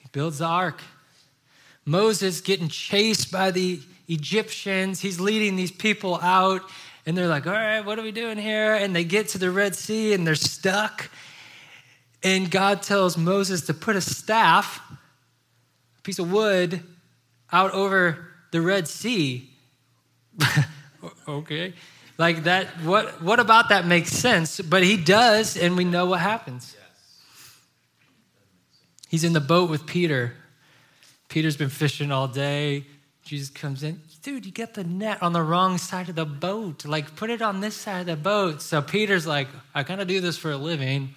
He 0.00 0.08
builds 0.12 0.38
the 0.38 0.46
ark. 0.46 0.80
Moses 1.84 2.40
getting 2.40 2.68
chased 2.68 3.30
by 3.30 3.50
the 3.50 3.80
Egyptians. 4.08 5.00
He's 5.00 5.18
leading 5.18 5.56
these 5.56 5.70
people 5.70 6.18
out, 6.20 6.62
and 7.06 7.16
they're 7.16 7.28
like, 7.28 7.46
All 7.46 7.52
right, 7.52 7.80
what 7.80 7.98
are 7.98 8.02
we 8.02 8.12
doing 8.12 8.38
here? 8.38 8.74
And 8.74 8.94
they 8.94 9.04
get 9.04 9.28
to 9.28 9.38
the 9.38 9.50
Red 9.50 9.74
Sea 9.74 10.12
and 10.12 10.26
they're 10.26 10.34
stuck. 10.34 11.10
And 12.22 12.50
God 12.50 12.82
tells 12.82 13.16
Moses 13.16 13.62
to 13.62 13.74
put 13.74 13.96
a 13.96 14.00
staff, 14.00 14.80
a 15.98 16.02
piece 16.02 16.18
of 16.20 16.30
wood, 16.30 16.82
out 17.50 17.72
over 17.72 18.28
the 18.52 18.60
Red 18.60 18.86
Sea. 18.86 19.50
okay. 21.28 21.74
Like 22.18 22.44
that, 22.44 22.68
what, 22.82 23.20
what 23.22 23.40
about 23.40 23.70
that 23.70 23.86
makes 23.86 24.10
sense? 24.10 24.60
But 24.60 24.84
he 24.84 24.96
does, 24.96 25.56
and 25.56 25.76
we 25.76 25.84
know 25.84 26.06
what 26.06 26.20
happens. 26.20 26.76
He's 29.08 29.24
in 29.24 29.32
the 29.32 29.40
boat 29.40 29.68
with 29.68 29.86
Peter, 29.86 30.34
Peter's 31.32 31.56
been 31.56 31.70
fishing 31.70 32.12
all 32.12 32.28
day. 32.28 32.84
Jesus 33.24 33.48
comes 33.48 33.82
in, 33.82 34.02
dude, 34.22 34.44
you 34.44 34.52
get 34.52 34.74
the 34.74 34.84
net 34.84 35.22
on 35.22 35.32
the 35.32 35.40
wrong 35.40 35.78
side 35.78 36.10
of 36.10 36.14
the 36.14 36.26
boat. 36.26 36.84
Like, 36.84 37.16
put 37.16 37.30
it 37.30 37.40
on 37.40 37.62
this 37.62 37.74
side 37.74 38.00
of 38.00 38.06
the 38.06 38.16
boat. 38.16 38.60
So 38.60 38.82
Peter's 38.82 39.26
like, 39.26 39.48
I 39.74 39.82
kind 39.82 40.02
of 40.02 40.06
do 40.06 40.20
this 40.20 40.36
for 40.36 40.50
a 40.50 40.58
living. 40.58 41.14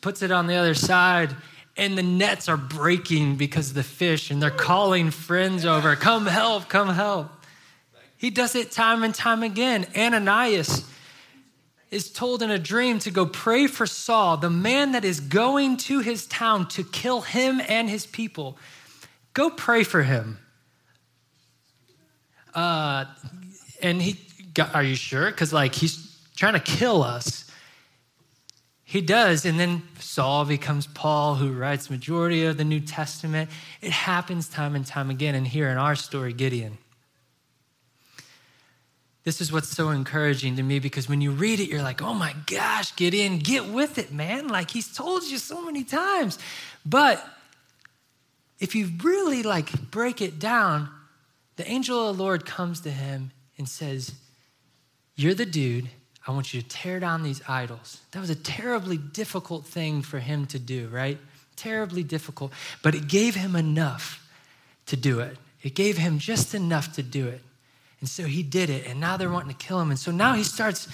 Puts 0.00 0.22
it 0.22 0.32
on 0.32 0.48
the 0.48 0.56
other 0.56 0.74
side, 0.74 1.36
and 1.76 1.96
the 1.96 2.02
nets 2.02 2.48
are 2.48 2.56
breaking 2.56 3.36
because 3.36 3.68
of 3.68 3.74
the 3.76 3.84
fish, 3.84 4.32
and 4.32 4.42
they're 4.42 4.50
calling 4.50 5.12
friends 5.12 5.64
over, 5.64 5.94
come 5.94 6.26
help, 6.26 6.68
come 6.68 6.88
help. 6.88 7.30
He 8.16 8.30
does 8.30 8.56
it 8.56 8.72
time 8.72 9.04
and 9.04 9.14
time 9.14 9.44
again. 9.44 9.86
Ananias 9.96 10.90
is 11.94 12.10
told 12.10 12.42
in 12.42 12.50
a 12.50 12.58
dream 12.58 12.98
to 12.98 13.10
go 13.10 13.24
pray 13.24 13.68
for 13.68 13.86
Saul, 13.86 14.36
the 14.36 14.50
man 14.50 14.92
that 14.92 15.04
is 15.04 15.20
going 15.20 15.76
to 15.76 16.00
his 16.00 16.26
town 16.26 16.66
to 16.70 16.82
kill 16.82 17.20
him 17.20 17.62
and 17.68 17.88
his 17.88 18.04
people. 18.04 18.58
Go 19.32 19.48
pray 19.48 19.84
for 19.84 20.02
him. 20.02 20.38
Uh, 22.52 23.04
and 23.80 24.02
he, 24.02 24.18
are 24.74 24.82
you 24.82 24.96
sure? 24.96 25.30
Because 25.30 25.52
like 25.52 25.74
he's 25.74 26.18
trying 26.36 26.54
to 26.54 26.60
kill 26.60 27.04
us. 27.04 27.48
He 28.82 29.00
does, 29.00 29.44
and 29.44 29.58
then 29.58 29.82
Saul 29.98 30.44
becomes 30.44 30.86
Paul, 30.86 31.36
who 31.36 31.52
writes 31.52 31.90
majority 31.90 32.44
of 32.44 32.56
the 32.56 32.64
New 32.64 32.80
Testament. 32.80 33.50
It 33.80 33.90
happens 33.90 34.48
time 34.48 34.74
and 34.74 34.86
time 34.86 35.10
again. 35.10 35.34
And 35.34 35.46
here 35.46 35.68
in 35.68 35.78
our 35.78 35.94
story, 35.94 36.32
Gideon. 36.32 36.78
This 39.24 39.40
is 39.40 39.50
what's 39.50 39.70
so 39.70 39.88
encouraging 39.88 40.56
to 40.56 40.62
me 40.62 40.78
because 40.78 41.08
when 41.08 41.22
you 41.22 41.30
read 41.30 41.58
it, 41.58 41.70
you're 41.70 41.82
like, 41.82 42.02
oh 42.02 42.12
my 42.12 42.34
gosh, 42.46 42.94
get 42.94 43.14
in, 43.14 43.38
get 43.38 43.66
with 43.66 43.96
it, 43.96 44.12
man. 44.12 44.48
Like 44.48 44.70
he's 44.70 44.94
told 44.94 45.24
you 45.24 45.38
so 45.38 45.64
many 45.64 45.82
times. 45.82 46.38
But 46.84 47.26
if 48.60 48.74
you 48.74 48.90
really 49.02 49.42
like 49.42 49.90
break 49.90 50.20
it 50.20 50.38
down, 50.38 50.90
the 51.56 51.66
angel 51.66 52.08
of 52.08 52.16
the 52.16 52.22
Lord 52.22 52.44
comes 52.44 52.80
to 52.80 52.90
him 52.90 53.30
and 53.56 53.66
says, 53.66 54.12
You're 55.16 55.34
the 55.34 55.46
dude. 55.46 55.88
I 56.26 56.32
want 56.32 56.52
you 56.54 56.62
to 56.62 56.68
tear 56.68 57.00
down 57.00 57.22
these 57.22 57.42
idols. 57.48 58.00
That 58.12 58.20
was 58.20 58.30
a 58.30 58.34
terribly 58.34 58.96
difficult 58.96 59.66
thing 59.66 60.00
for 60.02 60.18
him 60.18 60.46
to 60.46 60.58
do, 60.58 60.88
right? 60.88 61.18
Terribly 61.54 62.02
difficult. 62.02 62.52
But 62.82 62.94
it 62.94 63.08
gave 63.08 63.34
him 63.34 63.54
enough 63.56 64.26
to 64.86 64.96
do 64.96 65.20
it. 65.20 65.36
It 65.62 65.74
gave 65.74 65.98
him 65.98 66.18
just 66.18 66.54
enough 66.54 66.94
to 66.94 67.02
do 67.02 67.28
it. 67.28 67.42
And 68.04 68.08
so 68.10 68.24
he 68.24 68.42
did 68.42 68.68
it, 68.68 68.86
and 68.86 69.00
now 69.00 69.16
they're 69.16 69.30
wanting 69.30 69.56
to 69.56 69.66
kill 69.66 69.80
him. 69.80 69.88
And 69.88 69.98
so 69.98 70.10
now 70.10 70.34
he 70.34 70.42
starts, 70.42 70.88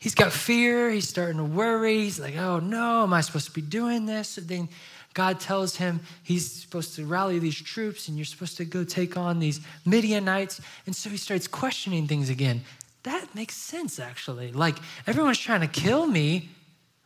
he's 0.00 0.16
got 0.16 0.32
fear, 0.32 0.90
he's 0.90 1.08
starting 1.08 1.36
to 1.36 1.44
worry. 1.44 1.98
He's 1.98 2.18
like, 2.18 2.34
oh 2.36 2.58
no, 2.58 3.04
am 3.04 3.14
I 3.14 3.20
supposed 3.20 3.46
to 3.46 3.52
be 3.52 3.62
doing 3.62 4.04
this? 4.04 4.36
And 4.36 4.48
then 4.48 4.68
God 5.14 5.38
tells 5.38 5.76
him 5.76 6.00
he's 6.24 6.50
supposed 6.50 6.96
to 6.96 7.06
rally 7.06 7.38
these 7.38 7.54
troops 7.54 8.08
and 8.08 8.18
you're 8.18 8.24
supposed 8.24 8.56
to 8.56 8.64
go 8.64 8.82
take 8.82 9.16
on 9.16 9.38
these 9.38 9.60
Midianites. 9.84 10.60
And 10.86 10.96
so 10.96 11.08
he 11.08 11.16
starts 11.16 11.46
questioning 11.46 12.08
things 12.08 12.30
again. 12.30 12.62
That 13.04 13.32
makes 13.32 13.54
sense, 13.54 14.00
actually. 14.00 14.50
Like, 14.50 14.74
everyone's 15.06 15.38
trying 15.38 15.60
to 15.60 15.68
kill 15.68 16.04
me, 16.04 16.48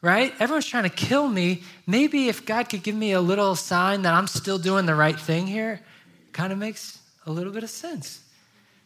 right? 0.00 0.32
Everyone's 0.40 0.64
trying 0.64 0.84
to 0.84 0.88
kill 0.88 1.28
me. 1.28 1.64
Maybe 1.86 2.30
if 2.30 2.46
God 2.46 2.70
could 2.70 2.82
give 2.82 2.96
me 2.96 3.12
a 3.12 3.20
little 3.20 3.54
sign 3.56 4.00
that 4.04 4.14
I'm 4.14 4.26
still 4.26 4.56
doing 4.56 4.86
the 4.86 4.94
right 4.94 5.20
thing 5.20 5.46
here, 5.46 5.82
kind 6.32 6.50
of 6.50 6.58
makes 6.58 6.98
a 7.26 7.30
little 7.30 7.52
bit 7.52 7.62
of 7.62 7.68
sense. 7.68 8.20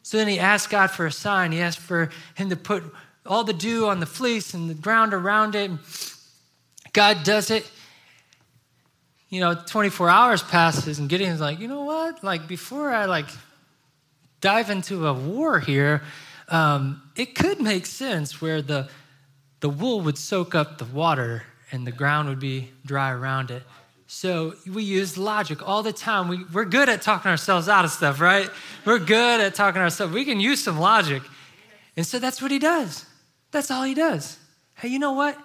So 0.05 0.19
then 0.19 0.29
he 0.29 0.39
asked 0.39 0.69
God 0.69 0.91
for 0.91 1.07
a 1.07 1.11
sign. 1.11 1.51
He 1.51 1.63
asked 1.63 1.79
for 1.79 2.11
him 2.35 2.51
to 2.51 2.57
put 2.57 2.85
all 3.25 3.43
the 3.43 3.55
dew 3.55 3.89
on 3.89 4.01
the 4.01 4.07
fleece 4.07 4.53
and 4.53 4.69
the 4.69 4.75
ground 4.75 5.15
around 5.15 5.55
it. 5.55 5.71
God 6.93 7.25
does 7.25 7.51
it. 7.51 7.69
You 9.31 9.41
know, 9.41 9.55
24 9.55 10.11
hours 10.11 10.43
passes, 10.43 10.99
and 10.99 11.09
Gideon's 11.09 11.41
like, 11.41 11.59
you 11.59 11.69
know 11.69 11.85
what? 11.85 12.23
Like, 12.23 12.47
before 12.47 12.91
I 12.91 13.07
like 13.07 13.25
dive 14.43 14.69
into 14.69 15.07
a 15.09 15.15
war 15.15 15.59
here, 15.59 16.03
um, 16.49 17.03
it 17.17 17.35
could 17.35 17.63
make 17.63 17.87
sense 17.87 18.43
where 18.43 18.61
the 18.61 18.91
the 19.61 19.71
wool 19.71 20.03
would 20.03 20.19
soak 20.19 20.55
up 20.55 20.77
the 20.77 20.85
water 20.85 21.45
and 21.73 21.87
the 21.87 21.93
ground 21.93 22.29
would 22.29 22.39
be 22.39 22.71
dry 22.85 23.11
around 23.11 23.51
it. 23.51 23.63
So 24.15 24.55
we 24.73 24.85
use 24.85 25.19
logic 25.19 25.67
all 25.67 25.83
the 25.83 25.93
time. 25.93 26.29
We, 26.29 26.45
we're 26.53 26.67
good 26.67 26.89
at 26.89 27.03
talking 27.03 27.33
ourselves 27.33 27.69
out 27.69 27.85
of 27.85 27.91
stuff, 27.91 28.21
right? 28.21 28.49
We're 28.85 29.01
good 29.01 29.41
at 29.41 29.57
talking 29.57 29.83
ourselves. 29.83 30.15
We 30.15 30.25
can 30.25 30.39
use 30.39 30.63
some 30.63 30.79
logic. 30.79 31.21
And 31.97 32.07
so 32.07 32.21
that's 32.21 32.41
what 32.41 32.53
he 32.53 32.61
does. 32.61 33.05
That's 33.51 33.73
all 33.73 33.83
he 33.83 33.93
does. 33.93 34.39
Hey, 34.77 34.89
you 34.89 35.01
know 35.01 35.13
what? 35.13 35.37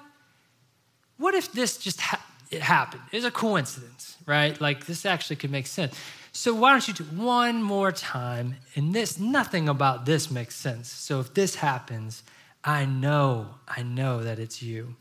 what 1.17 1.33
if 1.33 1.51
this 1.51 1.77
just 1.77 1.99
ha- 1.99 2.23
it 2.51 2.61
happened? 2.61 3.01
It's 3.11 3.25
a 3.25 3.31
coincidence, 3.31 4.17
right? 4.27 4.59
Like 4.61 4.85
this 4.85 5.03
actually 5.03 5.37
could 5.37 5.51
make 5.51 5.65
sense. 5.65 5.99
So 6.31 6.53
why 6.53 6.71
don't 6.71 6.87
you 6.87 6.93
do 6.93 7.03
one 7.03 7.63
more 7.63 7.91
time? 7.91 8.55
And 8.75 8.93
this, 8.93 9.19
nothing 9.19 9.67
about 9.67 10.05
this 10.05 10.29
makes 10.29 10.55
sense. 10.55 10.91
So 10.91 11.19
if 11.19 11.33
this 11.33 11.55
happens, 11.55 12.21
I 12.63 12.85
know, 12.85 13.55
I 13.67 13.81
know 13.81 14.21
that 14.23 14.37
it's 14.37 14.61
you. 14.61 14.95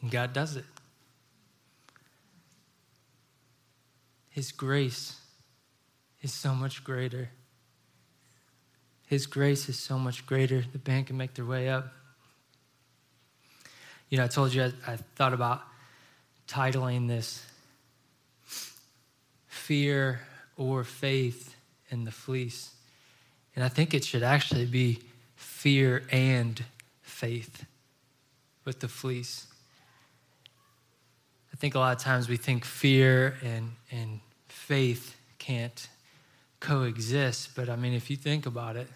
And 0.00 0.12
God 0.12 0.32
does 0.32 0.54
it. 0.54 0.64
His 4.38 4.52
grace 4.52 5.16
is 6.22 6.32
so 6.32 6.54
much 6.54 6.84
greater. 6.84 7.30
His 9.08 9.26
grace 9.26 9.68
is 9.68 9.76
so 9.76 9.98
much 9.98 10.26
greater. 10.26 10.62
The 10.70 10.78
band 10.78 11.08
can 11.08 11.16
make 11.16 11.34
their 11.34 11.44
way 11.44 11.68
up. 11.68 11.92
You 14.08 14.18
know, 14.18 14.22
I 14.22 14.28
told 14.28 14.54
you 14.54 14.62
I, 14.62 14.72
I 14.86 14.96
thought 15.16 15.32
about 15.32 15.62
titling 16.46 17.08
this 17.08 17.44
Fear 19.48 20.20
or 20.56 20.84
Faith 20.84 21.56
in 21.90 22.04
the 22.04 22.12
Fleece. 22.12 22.70
And 23.56 23.64
I 23.64 23.68
think 23.68 23.92
it 23.92 24.04
should 24.04 24.22
actually 24.22 24.66
be 24.66 25.00
fear 25.34 26.04
and 26.12 26.62
faith 27.02 27.64
with 28.64 28.78
the 28.78 28.88
fleece. 28.88 29.48
I 31.52 31.56
think 31.56 31.74
a 31.74 31.80
lot 31.80 31.96
of 31.96 32.00
times 32.00 32.28
we 32.28 32.36
think 32.36 32.64
fear 32.64 33.36
and, 33.42 33.72
and 33.90 34.20
faith 34.68 35.16
can't 35.38 35.88
coexist, 36.60 37.54
but 37.56 37.70
I 37.70 37.76
mean, 37.76 37.94
if 37.94 38.10
you 38.10 38.16
think 38.16 38.44
about 38.44 38.76
it, 38.76 38.82
it 38.82 38.88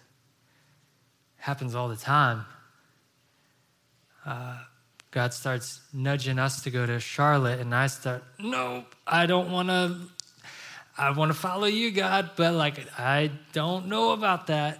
happens 1.38 1.74
all 1.74 1.88
the 1.88 1.96
time. 1.96 2.44
Uh, 4.26 4.58
God 5.12 5.32
starts 5.32 5.80
nudging 5.90 6.38
us 6.38 6.62
to 6.64 6.70
go 6.70 6.84
to 6.84 7.00
Charlotte, 7.00 7.58
and 7.58 7.74
I 7.74 7.86
start, 7.86 8.22
nope, 8.38 8.94
I 9.06 9.24
don't 9.24 9.50
want 9.50 9.68
to. 9.68 9.96
I 10.98 11.10
want 11.12 11.32
to 11.32 11.38
follow 11.38 11.64
you, 11.64 11.90
God, 11.90 12.32
but 12.36 12.52
like, 12.52 12.78
I 12.98 13.30
don't 13.54 13.86
know 13.86 14.12
about 14.12 14.48
that. 14.48 14.78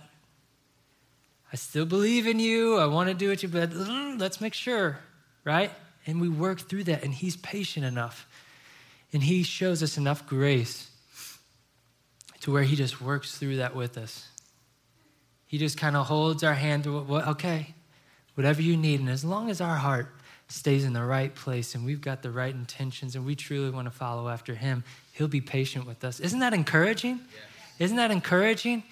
I 1.51 1.57
still 1.57 1.87
believe 1.87 2.27
in 2.27 2.39
you. 2.39 2.77
I 2.77 2.85
want 2.85 3.09
to 3.09 3.15
do 3.15 3.31
what 3.31 3.43
you, 3.43 3.49
but 3.49 3.71
mm, 3.71 4.21
let's 4.21 4.43
make 4.43 4.53
sure, 4.53 4.99
right? 5.43 5.71
And 6.07 6.21
we 6.21 6.29
work 6.29 6.61
through 6.61 6.85
that, 6.85 7.03
and 7.03 7.15
He's 7.15 7.39
patient 7.39 7.87
enough. 7.87 8.27
And 9.13 9.23
He 9.23 9.43
shows 9.43 9.83
us 9.83 9.97
enough 9.99 10.27
grace 10.27 10.91
to 12.41 12.53
where 12.53 12.63
He 12.63 12.77
just 12.77 13.01
works 13.01 13.37
through 13.37 13.57
that 13.57 13.75
with 13.75 13.99
us. 13.99 14.27
He 15.47 15.59
just 15.59 15.77
kind 15.77 15.97
of 15.97 16.07
holds 16.07 16.43
our 16.43 16.55
hand 16.55 16.85
to, 16.85 16.97
okay, 16.97 17.75
whatever 18.35 18.63
you 18.63 18.77
need. 18.77 19.01
And 19.01 19.11
as 19.11 19.25
long 19.25 19.51
as 19.51 19.61
our 19.61 19.77
heart 19.77 20.09
stays 20.49 20.85
in 20.85 20.93
the 20.93 21.05
right 21.05 21.35
place 21.35 21.75
and 21.75 21.85
we've 21.85 22.01
got 22.01 22.23
the 22.23 22.31
right 22.31 22.55
intentions 22.55 23.15
and 23.17 23.25
we 23.25 23.35
truly 23.35 23.71
want 23.71 23.87
to 23.87 23.91
follow 23.91 24.29
after 24.29 24.55
Him, 24.55 24.83
He'll 25.13 25.29
be 25.29 25.43
patient 25.43 25.87
with 25.87 26.05
us. 26.05 26.21
Isn't 26.21 26.41
that 26.41 26.55
encouraging? 26.55 27.17
Yeah. 27.17 27.85
Isn't 27.85 27.97
that 27.99 28.11
encouraging? 28.11 28.83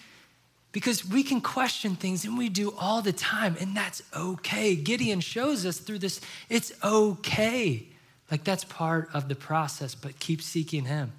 Because 0.73 1.09
we 1.09 1.23
can 1.23 1.41
question 1.41 1.97
things 1.97 2.25
and 2.25 2.39
we 2.39 2.49
do 2.49 2.73
all 2.79 3.03
the 3.03 3.12
time, 3.12 3.57
and 3.59 3.77
that's 3.77 4.03
okay. 4.14 4.77
Gideon 4.77 5.21
shows 5.21 5.66
us 5.66 5.79
through 5.79 5.99
this, 5.99 6.21
it's 6.49 6.73
okay. 6.85 7.89
Like 8.31 8.45
that's 8.45 8.64
part 8.64 9.11
of 9.12 9.28
the 9.28 9.35
process, 9.35 9.95
but 9.95 10.18
keep 10.18 10.43
seeking 10.43 10.85
Him. 10.85 11.12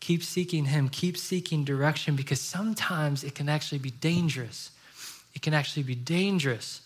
Keep 0.00 0.22
seeking 0.22 0.66
Him. 0.66 0.88
Keep 0.88 1.16
seeking 1.16 1.64
direction 1.64 2.16
because 2.16 2.40
sometimes 2.40 3.24
it 3.24 3.34
can 3.34 3.48
actually 3.48 3.78
be 3.78 3.90
dangerous. 3.90 4.70
It 5.34 5.42
can 5.42 5.54
actually 5.54 5.82
be 5.82 5.94
dangerous 5.94 6.80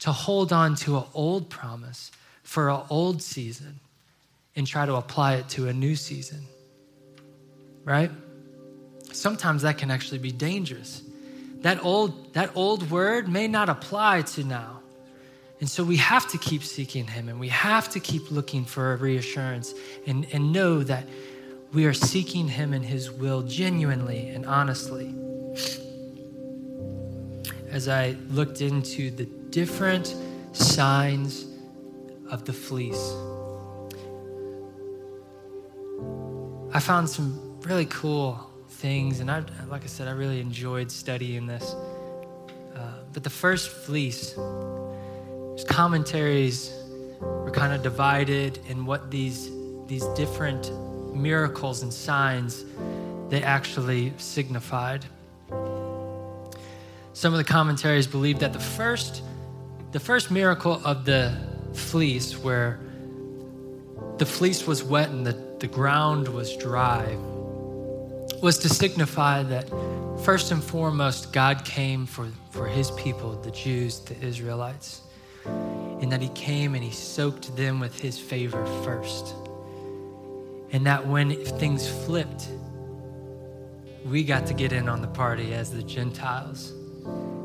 to 0.00 0.12
hold 0.12 0.52
on 0.52 0.74
to 0.76 0.96
an 0.98 1.04
old 1.14 1.50
promise 1.50 2.10
for 2.42 2.70
an 2.70 2.80
old 2.88 3.22
season 3.22 3.80
and 4.54 4.66
try 4.66 4.86
to 4.86 4.94
apply 4.94 5.34
it 5.36 5.48
to 5.50 5.68
a 5.68 5.72
new 5.72 5.96
season. 5.96 6.44
Right? 7.84 8.10
Sometimes 9.12 9.62
that 9.62 9.78
can 9.78 9.90
actually 9.90 10.18
be 10.18 10.32
dangerous 10.32 11.02
that 11.62 11.84
old, 11.84 12.34
that 12.34 12.52
old 12.54 12.90
word 12.90 13.28
may 13.28 13.48
not 13.48 13.68
apply 13.68 14.22
to 14.22 14.44
now. 14.44 14.77
And 15.60 15.68
so 15.68 15.82
we 15.82 15.96
have 15.96 16.28
to 16.28 16.38
keep 16.38 16.62
seeking 16.62 17.06
Him 17.06 17.28
and 17.28 17.40
we 17.40 17.48
have 17.48 17.88
to 17.90 18.00
keep 18.00 18.30
looking 18.30 18.64
for 18.64 18.92
a 18.92 18.96
reassurance 18.96 19.74
and, 20.06 20.26
and 20.32 20.52
know 20.52 20.82
that 20.84 21.06
we 21.72 21.84
are 21.86 21.92
seeking 21.92 22.48
Him 22.48 22.72
and 22.72 22.84
His 22.84 23.10
will 23.10 23.42
genuinely 23.42 24.28
and 24.28 24.46
honestly. 24.46 25.14
As 27.70 27.88
I 27.88 28.16
looked 28.30 28.60
into 28.60 29.10
the 29.10 29.24
different 29.50 30.14
signs 30.52 31.46
of 32.30 32.44
the 32.44 32.52
fleece, 32.52 33.12
I 36.72 36.80
found 36.80 37.08
some 37.08 37.58
really 37.62 37.86
cool 37.86 38.48
things. 38.68 39.20
And 39.20 39.30
I, 39.30 39.42
like 39.68 39.82
I 39.82 39.86
said, 39.86 40.06
I 40.08 40.12
really 40.12 40.40
enjoyed 40.40 40.90
studying 40.90 41.46
this. 41.46 41.74
Uh, 42.74 42.92
but 43.12 43.24
the 43.24 43.30
first 43.30 43.70
fleece, 43.70 44.34
commentaries 45.64 46.72
were 47.20 47.50
kind 47.50 47.72
of 47.72 47.82
divided 47.82 48.58
in 48.68 48.86
what 48.86 49.10
these, 49.10 49.50
these 49.86 50.04
different 50.08 50.70
miracles 51.14 51.82
and 51.82 51.92
signs 51.92 52.64
they 53.28 53.42
actually 53.42 54.12
signified. 54.16 55.04
Some 57.12 57.34
of 57.34 57.38
the 57.38 57.44
commentaries 57.44 58.06
believe 58.06 58.38
that 58.38 58.52
the 58.52 58.60
first, 58.60 59.22
the 59.92 60.00
first 60.00 60.30
miracle 60.30 60.80
of 60.84 61.04
the 61.04 61.36
fleece, 61.74 62.38
where 62.38 62.78
the 64.18 64.26
fleece 64.26 64.66
was 64.66 64.82
wet 64.84 65.10
and 65.10 65.26
the, 65.26 65.32
the 65.58 65.66
ground 65.66 66.28
was 66.28 66.56
dry, 66.56 67.16
was 68.42 68.58
to 68.58 68.68
signify 68.68 69.42
that 69.42 69.68
first 70.22 70.52
and 70.52 70.62
foremost, 70.62 71.32
God 71.32 71.64
came 71.64 72.06
for, 72.06 72.28
for 72.50 72.66
his 72.66 72.90
people, 72.92 73.32
the 73.42 73.50
Jews, 73.50 74.00
the 74.00 74.16
Israelites, 74.24 75.02
and 76.00 76.12
that 76.12 76.22
he 76.22 76.28
came 76.30 76.74
and 76.74 76.84
he 76.84 76.90
soaked 76.90 77.54
them 77.56 77.80
with 77.80 77.98
his 77.98 78.18
favor 78.18 78.64
first. 78.84 79.34
And 80.70 80.86
that 80.86 81.06
when 81.06 81.34
things 81.44 81.88
flipped, 82.04 82.48
we 84.04 84.22
got 84.22 84.46
to 84.46 84.54
get 84.54 84.72
in 84.72 84.88
on 84.88 85.02
the 85.02 85.08
party 85.08 85.54
as 85.54 85.70
the 85.70 85.82
Gentiles. 85.82 86.72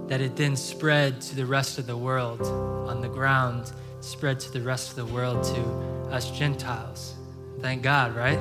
That 0.08 0.22
it 0.22 0.36
then 0.36 0.56
spread 0.56 1.22
to 1.22 1.36
the 1.36 1.46
rest 1.46 1.80
of 1.80 1.88
the 1.88 1.98
world 1.98 2.42
on 2.42 3.02
the 3.02 3.08
ground, 3.08 3.72
spread 4.02 4.40
to 4.42 4.52
the 4.52 4.62
rest 4.62 4.90
of 4.92 4.96
the 4.96 5.14
world 5.14 5.44
to 5.44 6.14
us 6.14 6.30
Gentiles. 6.32 7.16
Thank 7.62 7.82
God, 7.82 8.16
right? 8.16 8.40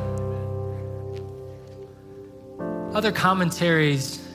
Other 2.94 3.12
commentaries 3.12 4.26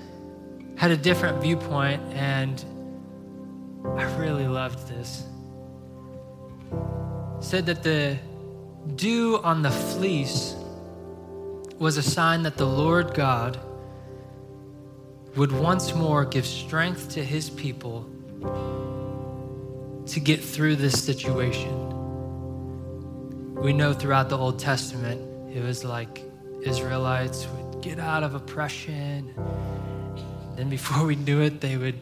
had 0.77 0.91
a 0.91 0.97
different 0.97 1.41
viewpoint, 1.41 2.01
and 2.13 2.63
I 3.85 4.03
really 4.17 4.47
loved 4.47 4.87
this. 4.87 5.23
Said 7.39 7.65
that 7.67 7.83
the 7.83 8.17
dew 8.95 9.39
on 9.43 9.61
the 9.61 9.71
fleece 9.71 10.55
was 11.79 11.97
a 11.97 12.03
sign 12.03 12.43
that 12.43 12.57
the 12.57 12.65
Lord 12.65 13.13
God 13.13 13.59
would 15.35 15.51
once 15.51 15.93
more 15.93 16.25
give 16.25 16.45
strength 16.45 17.09
to 17.11 17.23
his 17.23 17.49
people 17.51 18.09
to 20.07 20.19
get 20.19 20.43
through 20.43 20.77
this 20.77 21.03
situation. 21.03 21.93
We 23.55 23.73
know 23.73 23.93
throughout 23.93 24.29
the 24.29 24.37
Old 24.37 24.57
Testament, 24.57 25.21
it 25.55 25.63
was 25.63 25.83
like 25.83 26.23
Israelites 26.63 27.45
would 27.47 27.83
get 27.83 27.99
out 27.99 28.23
of 28.23 28.33
oppression. 28.33 29.33
Then 30.55 30.69
before 30.69 31.05
we 31.05 31.15
knew 31.15 31.41
it, 31.41 31.61
they 31.61 31.77
would 31.77 31.99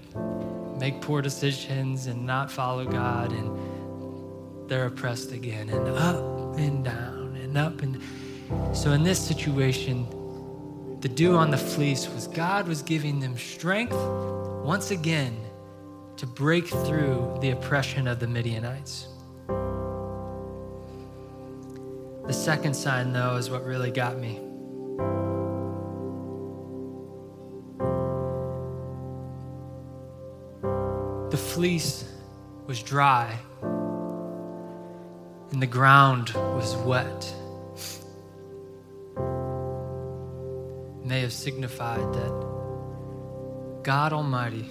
make 0.80 1.02
poor 1.02 1.22
decisions 1.22 2.08
and 2.08 2.26
not 2.26 2.50
follow 2.52 2.86
God, 2.86 3.32
and 3.34 3.50
they're 4.68 4.88
oppressed 4.88 5.32
again, 5.32 5.70
and 5.70 5.88
up 5.90 6.58
and 6.58 6.84
down 6.84 7.38
and 7.42 7.58
up. 7.58 7.82
And 7.82 8.02
so, 8.76 8.92
in 8.92 9.04
this 9.04 9.20
situation, 9.20 10.08
the 11.02 11.10
dew 11.10 11.36
on 11.36 11.52
the 11.52 11.58
fleece 11.58 12.10
was 12.10 12.28
God 12.28 12.68
was 12.68 12.82
giving 12.82 13.20
them 13.20 13.38
strength 13.38 13.96
once 14.64 14.92
again 14.92 15.38
to 16.18 16.26
break 16.26 16.68
through 16.68 17.38
the 17.42 17.52
oppression 17.52 18.08
of 18.08 18.20
the 18.20 18.28
Midianites. 18.28 19.08
The 22.28 22.34
second 22.34 22.74
sign, 22.74 23.14
though, 23.14 23.36
is 23.36 23.50
what 23.52 23.64
really 23.64 23.92
got 23.92 24.18
me. 24.18 24.40
The 31.30 31.38
fleece 31.38 32.12
was 32.66 32.82
dry 32.82 33.38
and 35.56 35.62
the 35.62 35.68
ground 35.68 36.32
was 36.34 36.76
wet 36.76 37.34
may 41.02 41.22
have 41.22 41.32
signified 41.32 42.14
that 42.14 43.80
God 43.82 44.12
Almighty 44.12 44.70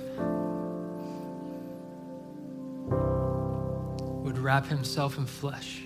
would 4.25 4.37
wrap 4.37 4.67
himself 4.67 5.17
in 5.17 5.25
flesh. 5.25 5.81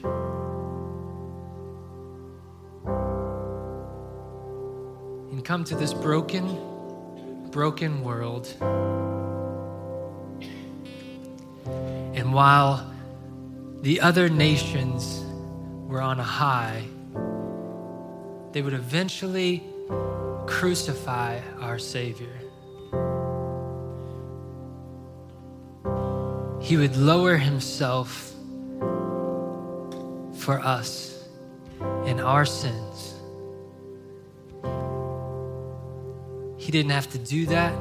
And 5.30 5.44
come 5.44 5.62
to 5.62 5.76
this 5.76 5.94
broken, 5.94 7.50
broken 7.52 8.02
world. 8.02 8.52
And 12.16 12.32
while 12.32 12.97
the 13.82 14.00
other 14.00 14.28
nations 14.28 15.24
were 15.86 16.00
on 16.00 16.18
a 16.18 16.24
high, 16.24 16.84
they 18.52 18.62
would 18.62 18.74
eventually 18.74 19.62
crucify 20.46 21.40
our 21.60 21.78
Savior. 21.78 22.34
He 26.60 26.76
would 26.76 26.96
lower 26.96 27.36
himself 27.36 28.32
for 30.34 30.60
us 30.60 31.26
in 32.06 32.20
our 32.20 32.44
sins. 32.44 33.14
He 36.58 36.72
didn't 36.72 36.90
have 36.90 37.10
to 37.12 37.18
do 37.18 37.46
that. 37.46 37.72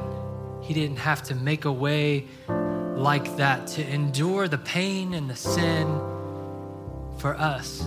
He 0.62 0.72
didn't 0.74 0.98
have 0.98 1.22
to 1.24 1.34
make 1.34 1.64
a 1.64 1.72
way 1.72 2.26
like 2.98 3.36
that 3.36 3.66
to 3.68 3.88
endure 3.88 4.48
the 4.48 4.58
pain 4.58 5.14
and 5.14 5.30
the 5.30 5.36
sin 5.36 5.86
for 7.18 7.36
us, 7.36 7.80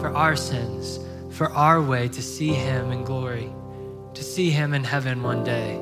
for 0.00 0.08
our 0.14 0.34
sins, 0.34 0.98
for 1.30 1.50
our 1.52 1.80
way 1.80 2.08
to 2.08 2.20
see 2.20 2.52
Him 2.52 2.90
in 2.90 3.04
glory, 3.04 3.50
to 4.14 4.24
see 4.24 4.50
Him 4.50 4.74
in 4.74 4.82
heaven 4.82 5.22
one 5.22 5.44
day. 5.44 5.80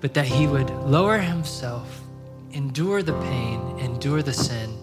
But 0.00 0.14
that 0.14 0.26
He 0.26 0.46
would 0.46 0.70
lower 0.86 1.18
Himself, 1.18 2.00
endure 2.52 3.02
the 3.02 3.18
pain, 3.20 3.78
endure 3.78 4.22
the 4.22 4.32
sin, 4.32 4.74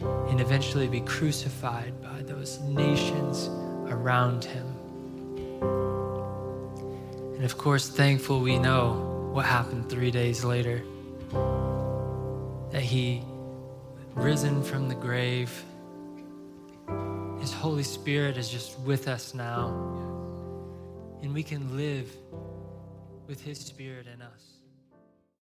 and 0.00 0.40
eventually 0.40 0.88
be 0.88 1.00
crucified 1.02 2.00
by 2.02 2.22
those 2.22 2.60
nations 2.60 3.48
around 3.92 4.44
Him. 4.44 4.66
And 7.36 7.44
of 7.44 7.58
course, 7.58 7.88
thankful 7.88 8.40
we 8.40 8.58
know 8.58 9.17
what 9.32 9.44
happened 9.44 9.88
three 9.88 10.10
days 10.10 10.44
later. 10.44 10.82
That 12.70 12.82
he 12.82 13.22
risen 14.14 14.62
from 14.62 14.88
the 14.88 14.94
grave. 14.94 15.50
His 17.40 17.52
Holy 17.52 17.82
Spirit 17.82 18.36
is 18.36 18.48
just 18.48 18.78
with 18.80 19.08
us 19.08 19.34
now. 19.34 19.68
And 21.22 21.32
we 21.32 21.42
can 21.42 21.76
live 21.76 22.10
with 23.26 23.42
his 23.42 23.58
Spirit 23.58 24.06
in 24.06 24.22
us. 24.22 24.47